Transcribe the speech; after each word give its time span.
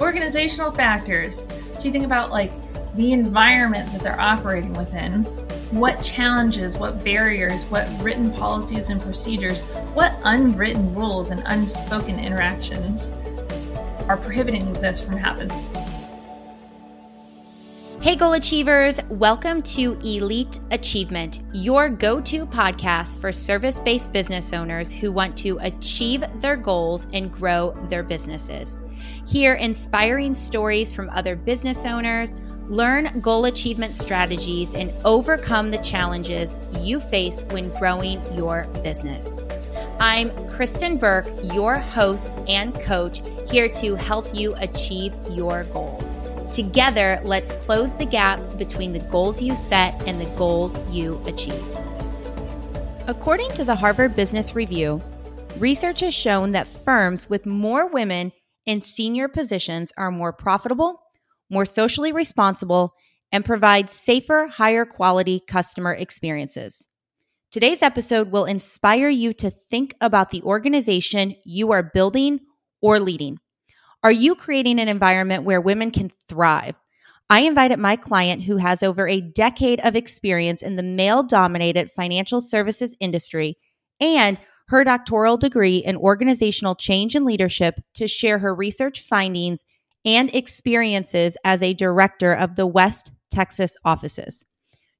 organizational 0.00 0.70
factors. 0.70 1.44
So 1.78 1.84
you 1.84 1.92
think 1.92 2.04
about 2.04 2.30
like 2.30 2.52
the 2.94 3.12
environment 3.12 3.90
that 3.92 4.02
they're 4.02 4.20
operating 4.20 4.72
within, 4.74 5.24
what 5.70 6.00
challenges, 6.00 6.76
what 6.76 7.04
barriers, 7.04 7.64
what 7.64 7.88
written 8.00 8.32
policies 8.32 8.90
and 8.90 9.00
procedures, 9.00 9.62
what 9.94 10.18
unwritten 10.24 10.94
rules 10.94 11.30
and 11.30 11.42
unspoken 11.46 12.18
interactions 12.18 13.10
are 14.08 14.16
prohibiting 14.16 14.72
this 14.74 15.00
from 15.00 15.16
happening. 15.16 15.50
Hey, 18.00 18.14
goal 18.14 18.34
achievers, 18.34 19.00
welcome 19.10 19.60
to 19.62 19.98
Elite 20.04 20.60
Achievement, 20.70 21.40
your 21.52 21.88
go 21.88 22.20
to 22.20 22.46
podcast 22.46 23.20
for 23.20 23.32
service 23.32 23.80
based 23.80 24.12
business 24.12 24.52
owners 24.52 24.92
who 24.92 25.10
want 25.10 25.36
to 25.38 25.58
achieve 25.58 26.22
their 26.36 26.56
goals 26.56 27.08
and 27.12 27.32
grow 27.32 27.76
their 27.88 28.04
businesses. 28.04 28.80
Hear 29.26 29.54
inspiring 29.54 30.34
stories 30.34 30.92
from 30.92 31.10
other 31.10 31.36
business 31.36 31.84
owners, 31.84 32.40
learn 32.68 33.20
goal 33.20 33.46
achievement 33.46 33.96
strategies, 33.96 34.74
and 34.74 34.92
overcome 35.04 35.70
the 35.70 35.78
challenges 35.78 36.60
you 36.80 37.00
face 37.00 37.44
when 37.50 37.70
growing 37.78 38.20
your 38.34 38.64
business. 38.82 39.40
I'm 40.00 40.30
Kristen 40.48 40.96
Burke, 40.96 41.28
your 41.42 41.76
host 41.76 42.32
and 42.48 42.74
coach, 42.82 43.22
here 43.50 43.68
to 43.68 43.94
help 43.96 44.34
you 44.34 44.54
achieve 44.56 45.12
your 45.30 45.64
goals. 45.64 46.12
Together, 46.54 47.20
let's 47.24 47.52
close 47.64 47.94
the 47.96 48.06
gap 48.06 48.40
between 48.56 48.92
the 48.92 49.00
goals 49.00 49.42
you 49.42 49.54
set 49.54 49.94
and 50.06 50.20
the 50.20 50.36
goals 50.36 50.78
you 50.90 51.20
achieve. 51.26 51.64
According 53.06 53.50
to 53.52 53.64
the 53.64 53.74
Harvard 53.74 54.14
Business 54.14 54.54
Review, 54.54 55.02
research 55.58 56.00
has 56.00 56.14
shown 56.14 56.52
that 56.52 56.68
firms 56.68 57.28
with 57.28 57.46
more 57.46 57.86
women 57.86 58.32
in 58.68 58.82
senior 58.82 59.28
positions 59.28 59.94
are 59.96 60.10
more 60.10 60.30
profitable, 60.30 61.00
more 61.48 61.64
socially 61.64 62.12
responsible, 62.12 62.92
and 63.32 63.42
provide 63.42 63.88
safer, 63.88 64.46
higher 64.46 64.84
quality 64.84 65.40
customer 65.40 65.94
experiences. 65.94 66.86
Today's 67.50 67.82
episode 67.82 68.30
will 68.30 68.44
inspire 68.44 69.08
you 69.08 69.32
to 69.32 69.50
think 69.50 69.94
about 70.02 70.30
the 70.30 70.42
organization 70.42 71.34
you 71.46 71.72
are 71.72 71.82
building 71.82 72.40
or 72.82 73.00
leading. 73.00 73.38
Are 74.04 74.12
you 74.12 74.34
creating 74.34 74.78
an 74.78 74.88
environment 74.88 75.44
where 75.44 75.62
women 75.62 75.90
can 75.90 76.10
thrive? 76.28 76.74
I 77.30 77.40
invited 77.40 77.78
my 77.78 77.96
client 77.96 78.42
who 78.42 78.58
has 78.58 78.82
over 78.82 79.08
a 79.08 79.22
decade 79.22 79.80
of 79.80 79.96
experience 79.96 80.60
in 80.60 80.76
the 80.76 80.82
male 80.82 81.22
dominated 81.22 81.90
financial 81.90 82.42
services 82.42 82.94
industry 83.00 83.56
and 83.98 84.38
her 84.68 84.84
doctoral 84.84 85.36
degree 85.36 85.78
in 85.78 85.96
organizational 85.96 86.74
change 86.74 87.14
and 87.14 87.24
leadership 87.24 87.74
to 87.94 88.06
share 88.06 88.38
her 88.38 88.54
research 88.54 89.00
findings 89.00 89.64
and 90.04 90.34
experiences 90.34 91.36
as 91.44 91.62
a 91.62 91.74
director 91.74 92.32
of 92.32 92.56
the 92.56 92.66
West 92.66 93.10
Texas 93.30 93.76
offices. 93.84 94.44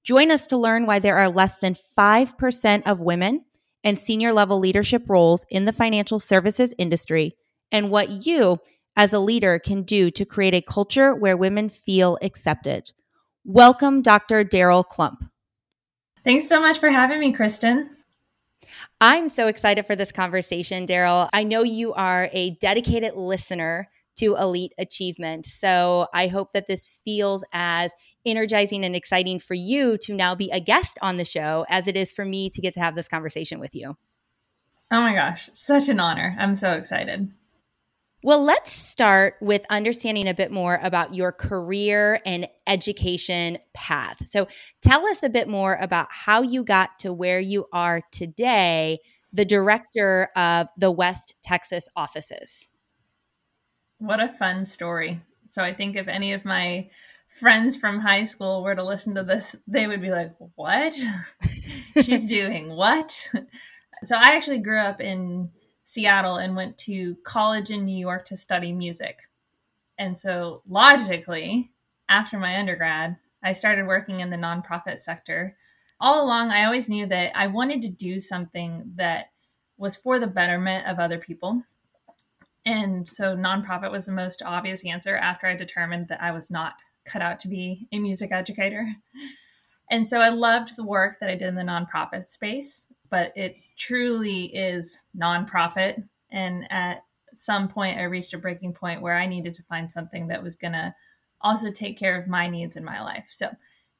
Join 0.04 0.30
us 0.30 0.46
to 0.48 0.56
learn 0.56 0.86
why 0.86 0.98
there 0.98 1.18
are 1.18 1.28
less 1.28 1.58
than 1.58 1.76
5% 1.96 2.82
of 2.86 3.00
women 3.00 3.44
in 3.84 3.96
senior 3.96 4.32
level 4.32 4.58
leadership 4.58 5.02
roles 5.08 5.44
in 5.50 5.66
the 5.66 5.72
financial 5.72 6.18
services 6.18 6.74
industry 6.78 7.36
and 7.70 7.90
what 7.90 8.26
you 8.26 8.58
as 8.96 9.12
a 9.12 9.18
leader 9.18 9.58
can 9.58 9.82
do 9.82 10.10
to 10.10 10.24
create 10.24 10.54
a 10.54 10.62
culture 10.62 11.14
where 11.14 11.36
women 11.36 11.68
feel 11.68 12.18
accepted. 12.22 12.90
Welcome, 13.44 14.02
Dr. 14.02 14.44
Daryl 14.44 14.84
Klump. 14.84 15.28
Thanks 16.24 16.48
so 16.48 16.60
much 16.60 16.78
for 16.78 16.90
having 16.90 17.20
me, 17.20 17.32
Kristen. 17.32 17.97
I'm 19.00 19.28
so 19.28 19.46
excited 19.46 19.86
for 19.86 19.94
this 19.94 20.10
conversation, 20.10 20.84
Daryl. 20.84 21.28
I 21.32 21.44
know 21.44 21.62
you 21.62 21.92
are 21.92 22.28
a 22.32 22.50
dedicated 22.56 23.14
listener 23.14 23.88
to 24.18 24.34
elite 24.34 24.72
achievement. 24.76 25.46
So 25.46 26.08
I 26.12 26.26
hope 26.26 26.52
that 26.52 26.66
this 26.66 27.00
feels 27.04 27.44
as 27.52 27.92
energizing 28.26 28.84
and 28.84 28.96
exciting 28.96 29.38
for 29.38 29.54
you 29.54 29.96
to 29.98 30.14
now 30.14 30.34
be 30.34 30.50
a 30.50 30.60
guest 30.60 30.98
on 31.00 31.16
the 31.16 31.24
show 31.24 31.64
as 31.68 31.86
it 31.86 31.96
is 31.96 32.10
for 32.10 32.24
me 32.24 32.50
to 32.50 32.60
get 32.60 32.74
to 32.74 32.80
have 32.80 32.96
this 32.96 33.08
conversation 33.08 33.60
with 33.60 33.74
you. 33.74 33.94
Oh 34.90 35.00
my 35.00 35.14
gosh, 35.14 35.48
such 35.52 35.88
an 35.88 36.00
honor. 36.00 36.34
I'm 36.38 36.54
so 36.54 36.72
excited. 36.72 37.30
Well, 38.24 38.42
let's 38.42 38.72
start 38.72 39.36
with 39.40 39.64
understanding 39.70 40.26
a 40.26 40.34
bit 40.34 40.50
more 40.50 40.80
about 40.82 41.14
your 41.14 41.30
career 41.30 42.20
and 42.26 42.48
education 42.66 43.58
path. 43.74 44.28
So, 44.28 44.48
tell 44.82 45.06
us 45.06 45.22
a 45.22 45.28
bit 45.28 45.46
more 45.46 45.76
about 45.76 46.08
how 46.10 46.42
you 46.42 46.64
got 46.64 46.98
to 47.00 47.12
where 47.12 47.38
you 47.38 47.66
are 47.72 48.02
today, 48.10 48.98
the 49.32 49.44
director 49.44 50.30
of 50.34 50.66
the 50.76 50.90
West 50.90 51.34
Texas 51.44 51.88
offices. 51.94 52.72
What 53.98 54.20
a 54.20 54.28
fun 54.28 54.66
story. 54.66 55.20
So, 55.50 55.62
I 55.62 55.72
think 55.72 55.94
if 55.94 56.08
any 56.08 56.32
of 56.32 56.44
my 56.44 56.90
friends 57.28 57.76
from 57.76 58.00
high 58.00 58.24
school 58.24 58.64
were 58.64 58.74
to 58.74 58.82
listen 58.82 59.14
to 59.14 59.22
this, 59.22 59.54
they 59.68 59.86
would 59.86 60.02
be 60.02 60.10
like, 60.10 60.34
What? 60.56 60.92
She's 62.02 62.28
doing 62.28 62.70
what? 62.70 63.30
So, 64.02 64.16
I 64.16 64.34
actually 64.34 64.58
grew 64.58 64.80
up 64.80 65.00
in 65.00 65.50
Seattle 65.88 66.36
and 66.36 66.54
went 66.54 66.76
to 66.76 67.16
college 67.24 67.70
in 67.70 67.86
New 67.86 67.96
York 67.96 68.26
to 68.26 68.36
study 68.36 68.72
music. 68.74 69.20
And 69.96 70.18
so, 70.18 70.60
logically, 70.68 71.70
after 72.10 72.38
my 72.38 72.58
undergrad, 72.58 73.16
I 73.42 73.54
started 73.54 73.86
working 73.86 74.20
in 74.20 74.28
the 74.28 74.36
nonprofit 74.36 75.00
sector. 75.00 75.56
All 75.98 76.22
along, 76.22 76.50
I 76.50 76.66
always 76.66 76.90
knew 76.90 77.06
that 77.06 77.32
I 77.34 77.46
wanted 77.46 77.80
to 77.82 77.88
do 77.88 78.20
something 78.20 78.92
that 78.96 79.30
was 79.78 79.96
for 79.96 80.18
the 80.18 80.26
betterment 80.26 80.86
of 80.86 80.98
other 80.98 81.16
people. 81.16 81.62
And 82.66 83.08
so, 83.08 83.34
nonprofit 83.34 83.90
was 83.90 84.04
the 84.04 84.12
most 84.12 84.42
obvious 84.44 84.84
answer 84.84 85.16
after 85.16 85.46
I 85.46 85.56
determined 85.56 86.08
that 86.08 86.22
I 86.22 86.32
was 86.32 86.50
not 86.50 86.74
cut 87.06 87.22
out 87.22 87.40
to 87.40 87.48
be 87.48 87.88
a 87.90 87.98
music 87.98 88.30
educator. 88.30 88.90
And 89.90 90.06
so, 90.06 90.20
I 90.20 90.28
loved 90.28 90.76
the 90.76 90.84
work 90.84 91.18
that 91.18 91.30
I 91.30 91.34
did 91.34 91.48
in 91.48 91.54
the 91.54 91.62
nonprofit 91.62 92.28
space, 92.28 92.88
but 93.08 93.32
it 93.34 93.56
truly 93.78 94.46
is 94.46 95.04
nonprofit. 95.16 96.02
And 96.30 96.66
at 96.70 97.04
some 97.34 97.68
point, 97.68 97.98
I 97.98 98.04
reached 98.04 98.34
a 98.34 98.38
breaking 98.38 98.74
point 98.74 99.00
where 99.00 99.16
I 99.16 99.26
needed 99.26 99.54
to 99.54 99.62
find 99.64 99.90
something 99.90 100.28
that 100.28 100.42
was 100.42 100.56
going 100.56 100.72
to 100.72 100.94
also 101.40 101.70
take 101.70 101.98
care 101.98 102.20
of 102.20 102.28
my 102.28 102.48
needs 102.48 102.76
in 102.76 102.84
my 102.84 103.00
life. 103.00 103.28
So 103.30 103.50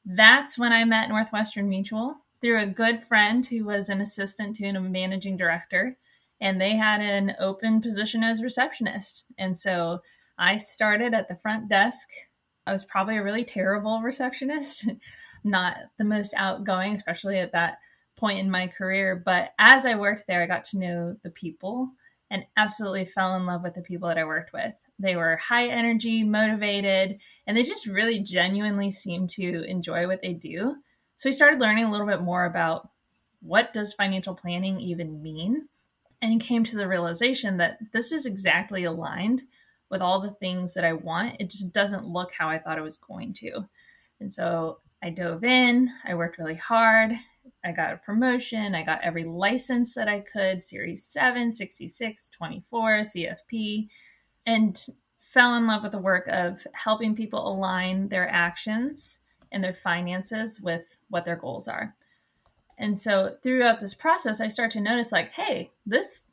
that's 0.05 0.57
when 0.57 0.73
I 0.73 0.83
met 0.83 1.09
Northwestern 1.09 1.69
Mutual 1.69 2.15
through 2.41 2.61
a 2.61 2.67
good 2.67 3.01
friend 3.03 3.45
who 3.45 3.65
was 3.65 3.89
an 3.89 4.01
assistant 4.01 4.55
to 4.57 4.65
a 4.65 4.79
managing 4.79 5.37
director. 5.37 5.97
And 6.41 6.59
they 6.59 6.75
had 6.75 7.01
an 7.01 7.35
open 7.39 7.81
position 7.81 8.23
as 8.23 8.41
receptionist. 8.41 9.25
And 9.37 9.57
so 9.57 9.99
I 10.37 10.57
started 10.57 11.13
at 11.13 11.27
the 11.27 11.35
front 11.35 11.67
desk. 11.69 12.07
I 12.65 12.71
was 12.71 12.85
probably 12.85 13.17
a 13.17 13.23
really 13.23 13.43
terrible 13.43 14.01
receptionist, 14.01 14.89
not 15.43 15.77
the 15.97 16.05
most 16.05 16.33
outgoing, 16.37 16.95
especially 16.95 17.39
at 17.39 17.51
that 17.51 17.77
point 18.19 18.39
in 18.39 18.51
my 18.51 18.67
career. 18.67 19.15
But 19.15 19.53
as 19.57 19.85
I 19.85 19.95
worked 19.95 20.27
there, 20.27 20.41
I 20.41 20.47
got 20.47 20.63
to 20.65 20.77
know 20.77 21.17
the 21.23 21.29
people 21.29 21.91
and 22.29 22.45
absolutely 22.55 23.05
fell 23.05 23.35
in 23.35 23.45
love 23.45 23.63
with 23.63 23.73
the 23.73 23.81
people 23.81 24.07
that 24.07 24.17
I 24.17 24.23
worked 24.23 24.53
with. 24.53 24.75
They 24.99 25.15
were 25.15 25.37
high 25.37 25.67
energy, 25.67 26.23
motivated, 26.23 27.19
and 27.47 27.57
they 27.57 27.63
just 27.63 27.87
really 27.87 28.19
genuinely 28.19 28.91
seemed 28.91 29.31
to 29.31 29.63
enjoy 29.63 30.07
what 30.07 30.21
they 30.21 30.33
do. 30.33 30.75
So 31.15 31.29
I 31.29 31.31
started 31.31 31.59
learning 31.59 31.85
a 31.85 31.91
little 31.91 32.05
bit 32.05 32.21
more 32.21 32.45
about 32.45 32.89
what 33.41 33.73
does 33.73 33.93
financial 33.93 34.35
planning 34.35 34.79
even 34.79 35.21
mean 35.21 35.69
and 36.21 36.41
came 36.41 36.63
to 36.65 36.75
the 36.75 36.87
realization 36.87 37.57
that 37.57 37.79
this 37.93 38.11
is 38.11 38.25
exactly 38.25 38.83
aligned 38.83 39.43
with 39.89 40.01
all 40.01 40.19
the 40.19 40.31
things 40.31 40.73
that 40.73 40.85
I 40.85 40.93
want. 40.93 41.37
It 41.39 41.49
just 41.49 41.73
doesn't 41.73 42.05
look 42.05 42.33
how 42.33 42.49
I 42.49 42.59
thought 42.59 42.77
it 42.77 42.83
was 42.83 42.97
going 42.97 43.33
to. 43.33 43.67
And 44.19 44.31
so 44.31 44.79
I 45.01 45.09
dove 45.09 45.43
in, 45.43 45.89
I 46.05 46.13
worked 46.13 46.37
really 46.37 46.55
hard, 46.55 47.13
I 47.63 47.71
got 47.71 47.93
a 47.93 47.97
promotion. 47.97 48.73
I 48.73 48.83
got 48.83 49.01
every 49.03 49.25
license 49.25 49.93
that 49.95 50.07
I 50.07 50.21
could 50.21 50.63
Series 50.63 51.05
7, 51.05 51.51
66, 51.51 52.29
24, 52.29 52.99
CFP, 52.99 53.87
and 54.45 54.85
fell 55.19 55.53
in 55.53 55.67
love 55.67 55.83
with 55.83 55.91
the 55.91 55.99
work 55.99 56.27
of 56.27 56.65
helping 56.73 57.15
people 57.15 57.47
align 57.47 58.09
their 58.09 58.29
actions 58.29 59.19
and 59.51 59.63
their 59.63 59.73
finances 59.73 60.59
with 60.61 60.97
what 61.09 61.25
their 61.25 61.35
goals 61.35 61.67
are. 61.67 61.95
And 62.77 62.97
so 62.97 63.35
throughout 63.43 63.81
this 63.81 63.93
process, 63.93 64.39
I 64.39 64.47
start 64.47 64.71
to 64.71 64.79
notice 64.79 65.11
like, 65.11 65.33
hey, 65.33 65.71
this 65.85 66.23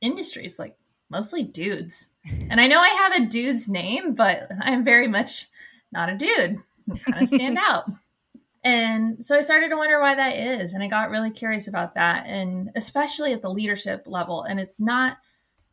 industry 0.00 0.46
is 0.46 0.58
like 0.58 0.76
mostly 1.10 1.42
dudes. 1.42 2.06
And 2.48 2.60
I 2.60 2.68
know 2.68 2.78
I 2.80 2.88
have 2.88 3.14
a 3.14 3.26
dude's 3.26 3.68
name, 3.68 4.14
but 4.14 4.48
I'm 4.60 4.84
very 4.84 5.08
much 5.08 5.48
not 5.90 6.08
a 6.08 6.16
dude. 6.16 6.58
I 6.92 6.98
kind 6.98 7.22
of 7.22 7.28
stand 7.28 7.58
out. 7.58 7.90
And 8.62 9.24
so 9.24 9.36
I 9.36 9.40
started 9.40 9.70
to 9.70 9.76
wonder 9.76 10.00
why 10.00 10.14
that 10.14 10.36
is. 10.36 10.72
And 10.72 10.82
I 10.82 10.86
got 10.86 11.10
really 11.10 11.30
curious 11.30 11.66
about 11.66 11.94
that. 11.94 12.26
And 12.26 12.70
especially 12.76 13.32
at 13.32 13.40
the 13.40 13.50
leadership 13.50 14.04
level. 14.06 14.42
And 14.42 14.60
it's 14.60 14.78
not 14.78 15.16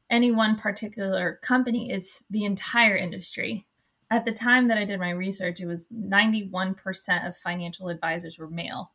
any 0.09 0.31
one 0.31 0.55
particular 0.55 1.37
company, 1.43 1.91
it's 1.91 2.23
the 2.29 2.45
entire 2.45 2.95
industry. 2.95 3.65
At 4.09 4.23
the 4.23 4.31
time 4.31 4.69
that 4.69 4.77
I 4.77 4.85
did 4.85 5.01
my 5.01 5.09
research, 5.09 5.59
it 5.59 5.65
was 5.65 5.87
91% 5.93 7.27
of 7.27 7.35
financial 7.35 7.89
advisors 7.89 8.37
were 8.37 8.49
male, 8.49 8.91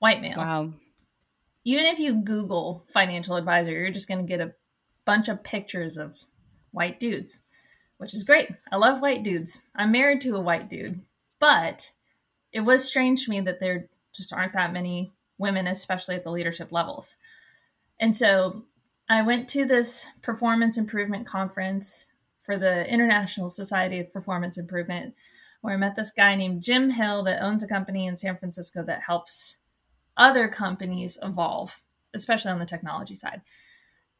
white 0.00 0.20
male. 0.20 0.36
Wow. 0.36 0.72
Even 1.64 1.86
if 1.86 1.98
you 1.98 2.14
Google 2.14 2.84
financial 2.92 3.36
advisor, 3.36 3.70
you're 3.70 3.90
just 3.90 4.06
going 4.06 4.20
to 4.20 4.26
get 4.26 4.46
a 4.46 4.52
bunch 5.06 5.28
of 5.28 5.42
pictures 5.42 5.96
of 5.96 6.18
white 6.72 7.00
dudes. 7.00 7.40
which 8.00 8.14
is 8.14 8.24
great. 8.24 8.48
I 8.72 8.76
love 8.76 9.02
white 9.02 9.22
dudes. 9.22 9.64
I'm 9.76 9.92
married 9.92 10.22
to 10.22 10.34
a 10.34 10.40
white 10.40 10.70
dude, 10.70 11.02
but 11.38 11.92
it 12.52 12.60
was 12.60 12.84
strange 12.84 13.24
to 13.24 13.30
me 13.30 13.40
that 13.40 13.60
there 13.60 13.88
just 14.14 14.32
aren't 14.32 14.52
that 14.54 14.72
many 14.72 15.12
women, 15.38 15.66
especially 15.66 16.14
at 16.16 16.24
the 16.24 16.30
leadership 16.30 16.72
levels. 16.72 17.16
And 17.98 18.14
so 18.16 18.64
I 19.08 19.22
went 19.22 19.48
to 19.50 19.64
this 19.64 20.06
performance 20.22 20.76
improvement 20.76 21.26
conference 21.26 22.08
for 22.42 22.56
the 22.56 22.88
International 22.88 23.48
Society 23.48 24.00
of 24.00 24.12
Performance 24.12 24.56
Improvement, 24.56 25.14
where 25.60 25.74
I 25.74 25.76
met 25.76 25.94
this 25.94 26.10
guy 26.10 26.34
named 26.34 26.62
Jim 26.62 26.90
Hill 26.90 27.22
that 27.24 27.42
owns 27.42 27.62
a 27.62 27.68
company 27.68 28.06
in 28.06 28.16
San 28.16 28.36
Francisco 28.36 28.82
that 28.82 29.02
helps 29.02 29.58
other 30.16 30.48
companies 30.48 31.18
evolve, 31.22 31.80
especially 32.14 32.50
on 32.50 32.58
the 32.58 32.66
technology 32.66 33.14
side. 33.14 33.42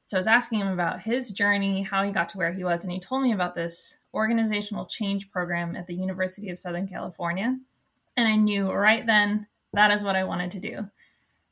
So 0.06 0.16
I 0.16 0.20
was 0.20 0.26
asking 0.26 0.60
him 0.60 0.68
about 0.68 1.02
his 1.02 1.30
journey, 1.30 1.82
how 1.82 2.02
he 2.02 2.10
got 2.10 2.28
to 2.30 2.38
where 2.38 2.52
he 2.52 2.64
was, 2.64 2.82
and 2.82 2.92
he 2.92 2.98
told 2.98 3.22
me 3.22 3.32
about 3.32 3.54
this 3.54 3.98
organizational 4.12 4.86
change 4.86 5.30
program 5.30 5.76
at 5.76 5.86
the 5.86 5.94
University 5.94 6.50
of 6.50 6.58
Southern 6.58 6.88
California. 6.88 7.58
And 8.20 8.28
I 8.28 8.36
knew 8.36 8.70
right 8.70 9.06
then 9.06 9.46
that 9.72 9.90
is 9.90 10.04
what 10.04 10.14
I 10.14 10.24
wanted 10.24 10.50
to 10.50 10.60
do. 10.60 10.90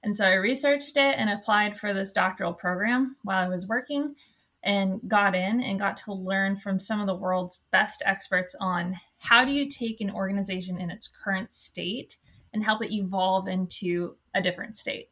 And 0.03 0.15
so 0.15 0.27
I 0.27 0.35
researched 0.35 0.99
it 0.99 1.15
and 1.17 1.31
applied 1.31 1.79
for 1.79 1.95
this 1.95 2.13
doctoral 2.13 2.53
program 2.53 3.17
while 3.23 3.43
I 3.43 3.49
was 3.49 3.67
working 3.67 4.17
and 4.63 5.01
got 5.09 5.35
in 5.35 5.63
and 5.63 5.79
got 5.79 5.97
to 5.97 6.13
learn 6.13 6.57
from 6.57 6.79
some 6.79 7.01
of 7.01 7.07
the 7.07 7.15
world's 7.15 7.61
best 7.71 8.03
experts 8.05 8.55
on 8.61 9.01
how 9.17 9.47
do 9.47 9.53
you 9.53 9.67
take 9.67 10.03
an 10.03 10.11
organization 10.11 10.79
in 10.79 10.91
its 10.91 11.09
current 11.09 11.55
state 11.55 12.19
and 12.53 12.65
help 12.65 12.85
it 12.85 12.93
evolve 12.93 13.49
into 13.49 14.17
a 14.35 14.43
different 14.43 14.77
state. 14.77 15.09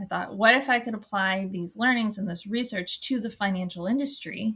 I 0.00 0.04
thought, 0.04 0.36
what 0.36 0.54
if 0.54 0.68
I 0.68 0.78
could 0.78 0.94
apply 0.94 1.48
these 1.50 1.76
learnings 1.76 2.16
and 2.16 2.30
this 2.30 2.46
research 2.46 3.00
to 3.08 3.18
the 3.18 3.28
financial 3.28 3.88
industry 3.88 4.54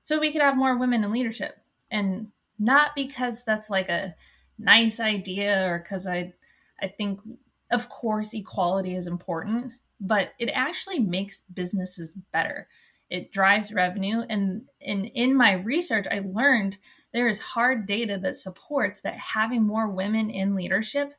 so 0.00 0.18
we 0.18 0.32
could 0.32 0.40
have 0.40 0.56
more 0.56 0.74
women 0.74 1.04
in 1.04 1.12
leadership? 1.12 1.58
And 1.90 2.28
not 2.58 2.96
because 2.96 3.44
that's 3.44 3.68
like 3.68 3.90
a 3.90 4.14
nice 4.62 5.00
idea 5.00 5.68
or 5.68 5.78
because 5.78 6.06
I 6.06 6.34
I 6.80 6.88
think 6.88 7.20
of 7.70 7.88
course 7.88 8.34
equality 8.34 8.94
is 8.94 9.06
important, 9.06 9.72
but 10.00 10.32
it 10.38 10.50
actually 10.50 10.98
makes 10.98 11.42
businesses 11.52 12.14
better. 12.32 12.68
It 13.10 13.30
drives 13.30 13.72
revenue 13.72 14.22
and, 14.28 14.66
and 14.80 15.06
in 15.06 15.36
my 15.36 15.52
research 15.52 16.06
I 16.10 16.22
learned 16.24 16.78
there 17.12 17.28
is 17.28 17.40
hard 17.40 17.86
data 17.86 18.18
that 18.18 18.36
supports 18.36 19.00
that 19.02 19.14
having 19.14 19.62
more 19.62 19.88
women 19.88 20.30
in 20.30 20.54
leadership 20.54 21.14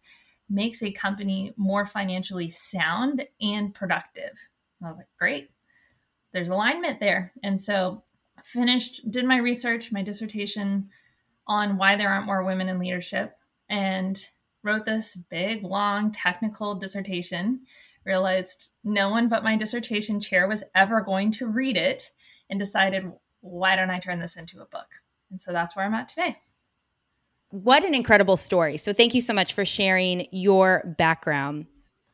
makes 0.50 0.82
a 0.82 0.92
company 0.92 1.54
more 1.56 1.86
financially 1.86 2.50
sound 2.50 3.28
and 3.40 3.74
productive. 3.74 4.50
I 4.84 4.90
was 4.90 4.98
like, 4.98 5.08
great. 5.18 5.52
There's 6.32 6.50
alignment 6.50 7.00
there. 7.00 7.32
And 7.44 7.62
so 7.62 8.04
finished, 8.44 9.10
did 9.12 9.26
my 9.26 9.38
research, 9.38 9.92
my 9.92 10.02
dissertation 10.02 10.90
on 11.48 11.78
why 11.78 11.96
there 11.96 12.10
aren't 12.10 12.26
more 12.26 12.44
women 12.44 12.70
in 12.70 12.80
leadership, 12.80 13.36
and 13.70 14.30
wrote 14.64 14.86
this 14.86 15.16
big, 15.16 15.64
long 15.64 16.12
technical 16.12 16.76
dissertation. 16.76 17.62
Realized 18.06 18.72
no 18.84 19.10
one 19.10 19.30
but 19.30 19.44
my 19.44 19.56
dissertation 19.56 20.20
chair 20.20 20.48
was 20.48 20.64
ever 20.76 21.02
going 21.02 21.32
to 21.32 21.48
read 21.48 21.78
it, 21.78 22.12
and 22.50 22.60
decided, 22.60 23.12
why 23.40 23.76
don't 23.76 23.90
I 23.90 24.00
turn 24.00 24.20
this 24.20 24.36
into 24.36 24.62
a 24.62 24.66
book? 24.66 25.02
And 25.32 25.40
so 25.42 25.52
that's 25.52 25.76
where 25.76 25.86
I'm 25.86 25.94
at 25.94 26.08
today. 26.08 26.38
What 27.50 27.84
an 27.84 27.94
incredible 27.94 28.38
story. 28.38 28.78
So, 28.78 28.94
thank 28.94 29.14
you 29.14 29.22
so 29.22 29.34
much 29.34 29.54
for 29.54 29.64
sharing 29.64 30.28
your 30.32 30.96
background. 30.98 31.68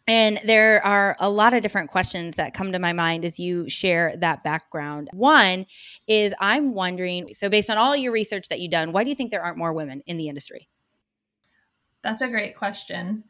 And 0.10 0.42
there 0.44 0.84
are 0.84 1.16
a 1.20 1.30
lot 1.30 1.54
of 1.54 1.62
different 1.62 1.92
questions 1.92 2.38
that 2.38 2.56
come 2.56 2.72
to 2.72 2.80
my 2.80 2.94
mind 2.94 3.24
as 3.24 3.40
you 3.40 3.70
share 3.70 4.16
that 4.18 4.44
background. 4.44 5.08
One 5.14 5.68
is 6.08 6.34
I'm 6.40 6.74
wondering 6.74 7.36
so, 7.36 7.48
based 7.48 7.70
on 7.70 7.78
all 7.78 7.96
your 7.96 8.12
research 8.12 8.50
that 8.50 8.60
you've 8.60 8.72
done, 8.72 8.92
why 8.92 9.04
do 9.04 9.12
you 9.12 9.16
think 9.16 9.30
there 9.30 9.44
aren't 9.44 9.60
more 9.60 9.72
women 9.72 10.02
in 10.08 10.18
the 10.18 10.28
industry? 10.28 10.68
That's 12.02 12.22
a 12.24 12.28
great 12.28 12.58
question. 12.58 13.26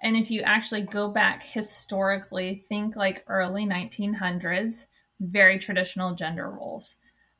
And 0.00 0.16
if 0.16 0.30
you 0.30 0.40
actually 0.40 0.80
go 0.80 1.10
back 1.10 1.42
historically, 1.42 2.64
think 2.66 2.96
like 2.96 3.24
early 3.28 3.66
1900s, 3.66 4.86
very 5.20 5.58
traditional 5.58 6.14
gender 6.14 6.50
roles. 6.50 6.96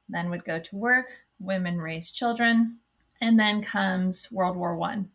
Men 0.06 0.28
would 0.28 0.44
go 0.44 0.58
to 0.58 0.76
work, 0.76 1.06
women 1.40 1.80
raise 1.80 2.12
children, 2.12 2.76
and 3.22 3.40
then 3.40 3.62
comes 3.62 4.30
World 4.30 4.58
War 4.58 4.76
One, 4.76 5.12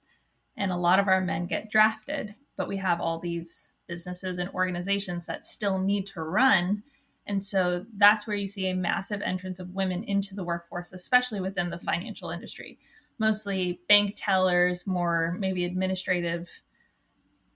and 0.58 0.72
a 0.72 0.78
lot 0.78 0.98
of 0.98 1.08
our 1.08 1.22
men 1.22 1.46
get 1.46 1.70
drafted. 1.70 2.34
But 2.58 2.68
we 2.68 2.78
have 2.78 3.00
all 3.00 3.20
these 3.20 3.72
businesses 3.88 4.38
and 4.38 4.50
organizations 4.50 5.26
that 5.26 5.46
still 5.46 5.80
need 5.80 6.06
to 6.08 6.22
run. 6.22 6.84
And 7.26 7.44
so 7.44 7.86
that's 7.96 8.28
where 8.28 8.36
you 8.36 8.48
see 8.48 8.68
a 8.68 8.76
massive 8.76 9.22
entrance 9.22 9.60
of 9.60 9.74
women 9.74 10.04
into 10.04 10.36
the 10.36 10.44
workforce, 10.44 10.92
especially 10.92 11.40
within 11.40 11.70
the 11.70 11.80
financial 11.80 12.30
industry. 12.30 12.78
Mostly 13.20 13.80
bank 13.88 14.14
tellers, 14.18 14.86
more 14.86 15.36
maybe 15.40 15.64
administrative 15.64 16.62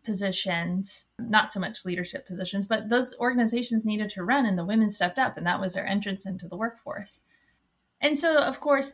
positions, 0.03 1.05
not 1.19 1.51
so 1.51 1.59
much 1.59 1.85
leadership 1.85 2.25
positions, 2.25 2.65
but 2.65 2.89
those 2.89 3.15
organizations 3.19 3.85
needed 3.85 4.09
to 4.09 4.23
run 4.23 4.45
and 4.45 4.57
the 4.57 4.65
women 4.65 4.89
stepped 4.89 5.19
up 5.19 5.37
and 5.37 5.45
that 5.45 5.59
was 5.59 5.75
their 5.75 5.85
entrance 5.85 6.25
into 6.25 6.47
the 6.47 6.55
workforce. 6.55 7.21
And 8.01 8.17
so, 8.17 8.37
of 8.39 8.59
course, 8.59 8.93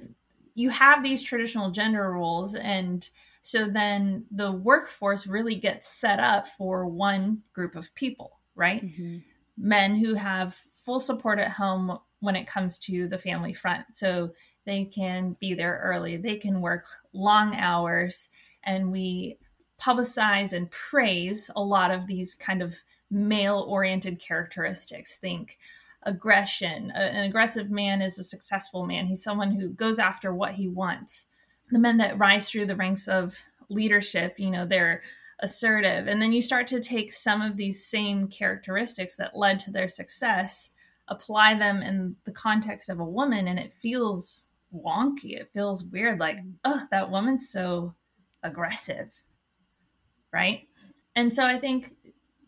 you 0.53 0.69
have 0.71 1.03
these 1.03 1.23
traditional 1.23 1.71
gender 1.71 2.11
roles 2.11 2.55
and 2.55 3.09
so 3.41 3.65
then 3.65 4.25
the 4.31 4.51
workforce 4.51 5.27
really 5.27 5.55
gets 5.55 5.87
set 5.87 6.19
up 6.19 6.47
for 6.47 6.85
one 6.85 7.41
group 7.53 7.75
of 7.75 7.93
people 7.95 8.39
right 8.55 8.85
mm-hmm. 8.85 9.17
men 9.57 9.95
who 9.95 10.15
have 10.15 10.53
full 10.53 10.99
support 10.99 11.39
at 11.39 11.51
home 11.51 11.99
when 12.19 12.35
it 12.35 12.47
comes 12.47 12.77
to 12.77 13.07
the 13.07 13.17
family 13.17 13.53
front 13.53 13.85
so 13.93 14.31
they 14.65 14.83
can 14.83 15.33
be 15.39 15.53
there 15.53 15.79
early 15.83 16.17
they 16.17 16.35
can 16.35 16.61
work 16.61 16.85
long 17.13 17.55
hours 17.55 18.29
and 18.63 18.91
we 18.91 19.37
publicize 19.79 20.53
and 20.53 20.71
praise 20.71 21.51
a 21.55 21.61
lot 21.61 21.91
of 21.91 22.07
these 22.07 22.33
kind 22.33 22.61
of 22.61 22.77
male 23.09 23.63
oriented 23.67 24.19
characteristics 24.19 25.15
think 25.15 25.57
aggression. 26.07 26.89
An 26.91 27.23
aggressive 27.23 27.69
man 27.69 28.01
is 28.01 28.17
a 28.17 28.23
successful 28.23 28.85
man. 28.85 29.05
He's 29.05 29.23
someone 29.23 29.51
who 29.51 29.69
goes 29.69 29.99
after 29.99 30.33
what 30.33 30.53
he 30.53 30.67
wants. 30.67 31.27
The 31.69 31.79
men 31.79 31.97
that 31.97 32.17
rise 32.17 32.49
through 32.49 32.67
the 32.67 32.75
ranks 32.75 33.07
of 33.07 33.37
leadership, 33.69 34.35
you 34.39 34.49
know, 34.49 34.65
they're 34.65 35.01
assertive. 35.39 36.07
And 36.07 36.21
then 36.21 36.33
you 36.33 36.41
start 36.41 36.67
to 36.67 36.79
take 36.79 37.13
some 37.13 37.41
of 37.41 37.57
these 37.57 37.85
same 37.85 38.27
characteristics 38.27 39.15
that 39.17 39.37
led 39.37 39.59
to 39.59 39.71
their 39.71 39.87
success, 39.87 40.71
apply 41.07 41.53
them 41.55 41.81
in 41.81 42.15
the 42.25 42.31
context 42.31 42.89
of 42.89 42.99
a 42.99 43.05
woman, 43.05 43.47
and 43.47 43.59
it 43.59 43.73
feels 43.73 44.49
wonky. 44.73 45.39
It 45.39 45.49
feels 45.53 45.83
weird. 45.83 46.19
Like, 46.19 46.39
oh, 46.63 46.87
that 46.91 47.11
woman's 47.11 47.49
so 47.49 47.95
aggressive. 48.43 49.23
Right. 50.33 50.67
And 51.15 51.33
so 51.33 51.45
I 51.45 51.59
think 51.59 51.95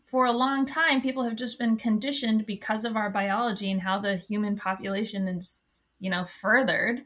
for 0.04 0.26
a 0.26 0.32
long 0.32 0.66
time, 0.66 1.00
people 1.00 1.24
have 1.24 1.36
just 1.36 1.58
been 1.58 1.76
conditioned 1.76 2.44
because 2.46 2.84
of 2.84 2.96
our 2.96 3.10
biology 3.10 3.70
and 3.70 3.82
how 3.82 3.98
the 3.98 4.16
human 4.16 4.56
population 4.56 5.28
is, 5.28 5.62
you 5.98 6.10
know, 6.10 6.24
furthered. 6.24 7.02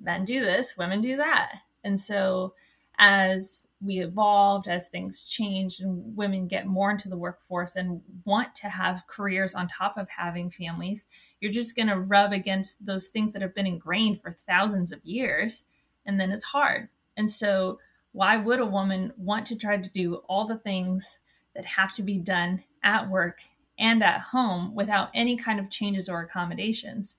Men 0.00 0.24
do 0.24 0.40
this, 0.40 0.76
women 0.76 1.00
do 1.00 1.16
that. 1.16 1.52
And 1.84 2.00
so 2.00 2.54
as 3.02 3.66
we 3.80 3.98
evolved, 4.00 4.68
as 4.68 4.88
things 4.88 5.24
changed, 5.24 5.80
and 5.80 6.14
women 6.14 6.46
get 6.46 6.66
more 6.66 6.90
into 6.90 7.08
the 7.08 7.16
workforce 7.16 7.74
and 7.74 8.02
want 8.26 8.54
to 8.56 8.68
have 8.68 9.06
careers 9.06 9.54
on 9.54 9.66
top 9.68 9.96
of 9.96 10.10
having 10.10 10.50
families, 10.50 11.06
you're 11.40 11.50
just 11.50 11.74
going 11.74 11.88
to 11.88 11.98
rub 11.98 12.32
against 12.32 12.84
those 12.84 13.08
things 13.08 13.32
that 13.32 13.40
have 13.40 13.54
been 13.54 13.66
ingrained 13.66 14.20
for 14.20 14.30
thousands 14.30 14.92
of 14.92 15.02
years. 15.02 15.64
And 16.04 16.20
then 16.20 16.30
it's 16.30 16.44
hard. 16.44 16.88
And 17.16 17.30
so, 17.30 17.78
why 18.12 18.36
would 18.36 18.60
a 18.60 18.66
woman 18.66 19.12
want 19.16 19.46
to 19.46 19.56
try 19.56 19.76
to 19.76 19.90
do 19.90 20.16
all 20.28 20.44
the 20.44 20.58
things 20.58 21.20
that 21.54 21.64
have 21.64 21.94
to 21.94 22.02
be 22.02 22.18
done 22.18 22.64
at 22.82 23.08
work 23.08 23.38
and 23.78 24.02
at 24.02 24.20
home 24.20 24.74
without 24.74 25.10
any 25.14 25.36
kind 25.36 25.58
of 25.58 25.70
changes 25.70 26.08
or 26.08 26.20
accommodations, 26.20 27.16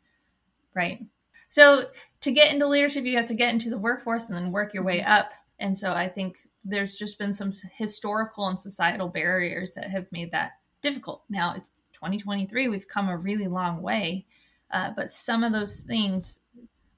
right? 0.76 1.06
So 1.52 1.84
to 2.22 2.32
get 2.32 2.52
into 2.52 2.66
leadership, 2.66 3.04
you 3.04 3.18
have 3.18 3.26
to 3.26 3.34
get 3.34 3.52
into 3.52 3.70
the 3.70 3.78
workforce 3.78 4.28
and 4.28 4.38
then 4.38 4.54
work 4.54 4.74
your 4.74 4.84
way 4.84 5.00
mm-hmm. 5.00 5.12
up. 5.12 5.32
And 5.60 5.78
so 5.78 5.94
I 5.94 6.08
think 6.08 6.48
there's 6.64 6.96
just 6.96 7.20
been 7.20 7.34
some 7.34 7.52
historical 7.76 8.48
and 8.48 8.60
societal 8.60 9.10
barriers 9.10 9.72
that 9.72 9.90
have 9.90 10.06
made 10.12 10.32
that 10.32 10.54
difficult. 10.82 11.24
Now 11.30 11.54
it's 11.54 11.84
2023, 11.94 12.70
we've 12.70 12.88
come 12.88 13.10
a 13.10 13.18
really 13.18 13.48
long 13.48 13.82
way, 13.82 14.26
uh, 14.72 14.92
but 14.96 15.12
some 15.12 15.44
of 15.44 15.52
those 15.52 15.82
things, 15.82 16.40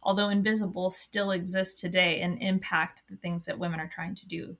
although 0.04 0.30
invisible, 0.30 0.92
still 0.92 1.32
exist 1.32 1.80
today 1.80 2.22
and 2.22 2.40
impact 2.40 3.04
the 3.10 3.16
things 3.16 3.46
that 3.46 3.60
women 3.60 3.80
are 3.80 3.90
trying 3.90 4.14
to 4.16 4.28
do 4.28 4.58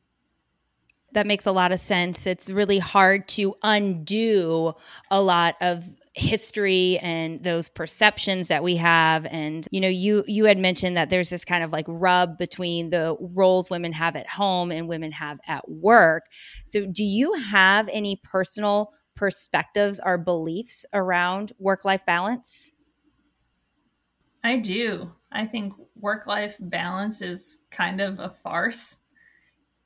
that 1.14 1.28
makes 1.28 1.46
a 1.46 1.52
lot 1.52 1.72
of 1.72 1.80
sense. 1.80 2.26
It's 2.26 2.50
really 2.50 2.80
hard 2.80 3.28
to 3.30 3.56
undo 3.64 4.74
a 5.10 5.22
lot 5.22 5.56
of 5.62 5.86
history 6.16 7.00
and 7.00 7.44
those 7.44 7.70
perceptions 7.70 8.48
that 8.48 8.64
we 8.64 8.76
have 8.76 9.26
and 9.26 9.68
you 9.72 9.82
know 9.82 9.88
you 9.88 10.24
you 10.28 10.46
had 10.46 10.60
mentioned 10.60 10.96
that 10.96 11.10
there's 11.10 11.32
this 11.32 11.44
kind 11.44 11.64
of 11.64 11.72
like 11.72 11.86
rub 11.88 12.38
between 12.38 12.92
the 12.92 13.18
roles 13.20 13.72
women 13.72 13.92
have 13.92 14.16
at 14.16 14.30
home 14.30 14.72
and 14.72 14.88
women 14.88 15.12
have 15.12 15.40
at 15.48 15.68
work 15.68 16.26
so 16.66 16.86
do 16.86 17.04
you 17.04 17.34
have 17.34 17.90
any 17.92 18.22
personal 18.24 18.94
perspectives 19.16 20.00
or 20.06 20.20
beliefs 20.20 20.86
around 20.94 21.52
work 21.58 21.84
life 21.84 22.06
balance 22.06 22.76
I 24.44 24.58
do. 24.58 25.14
I 25.32 25.46
think 25.46 25.74
work 25.96 26.28
life 26.28 26.58
balance 26.60 27.22
is 27.22 27.60
kind 27.72 28.02
of 28.02 28.20
a 28.20 28.30
farce. 28.30 28.98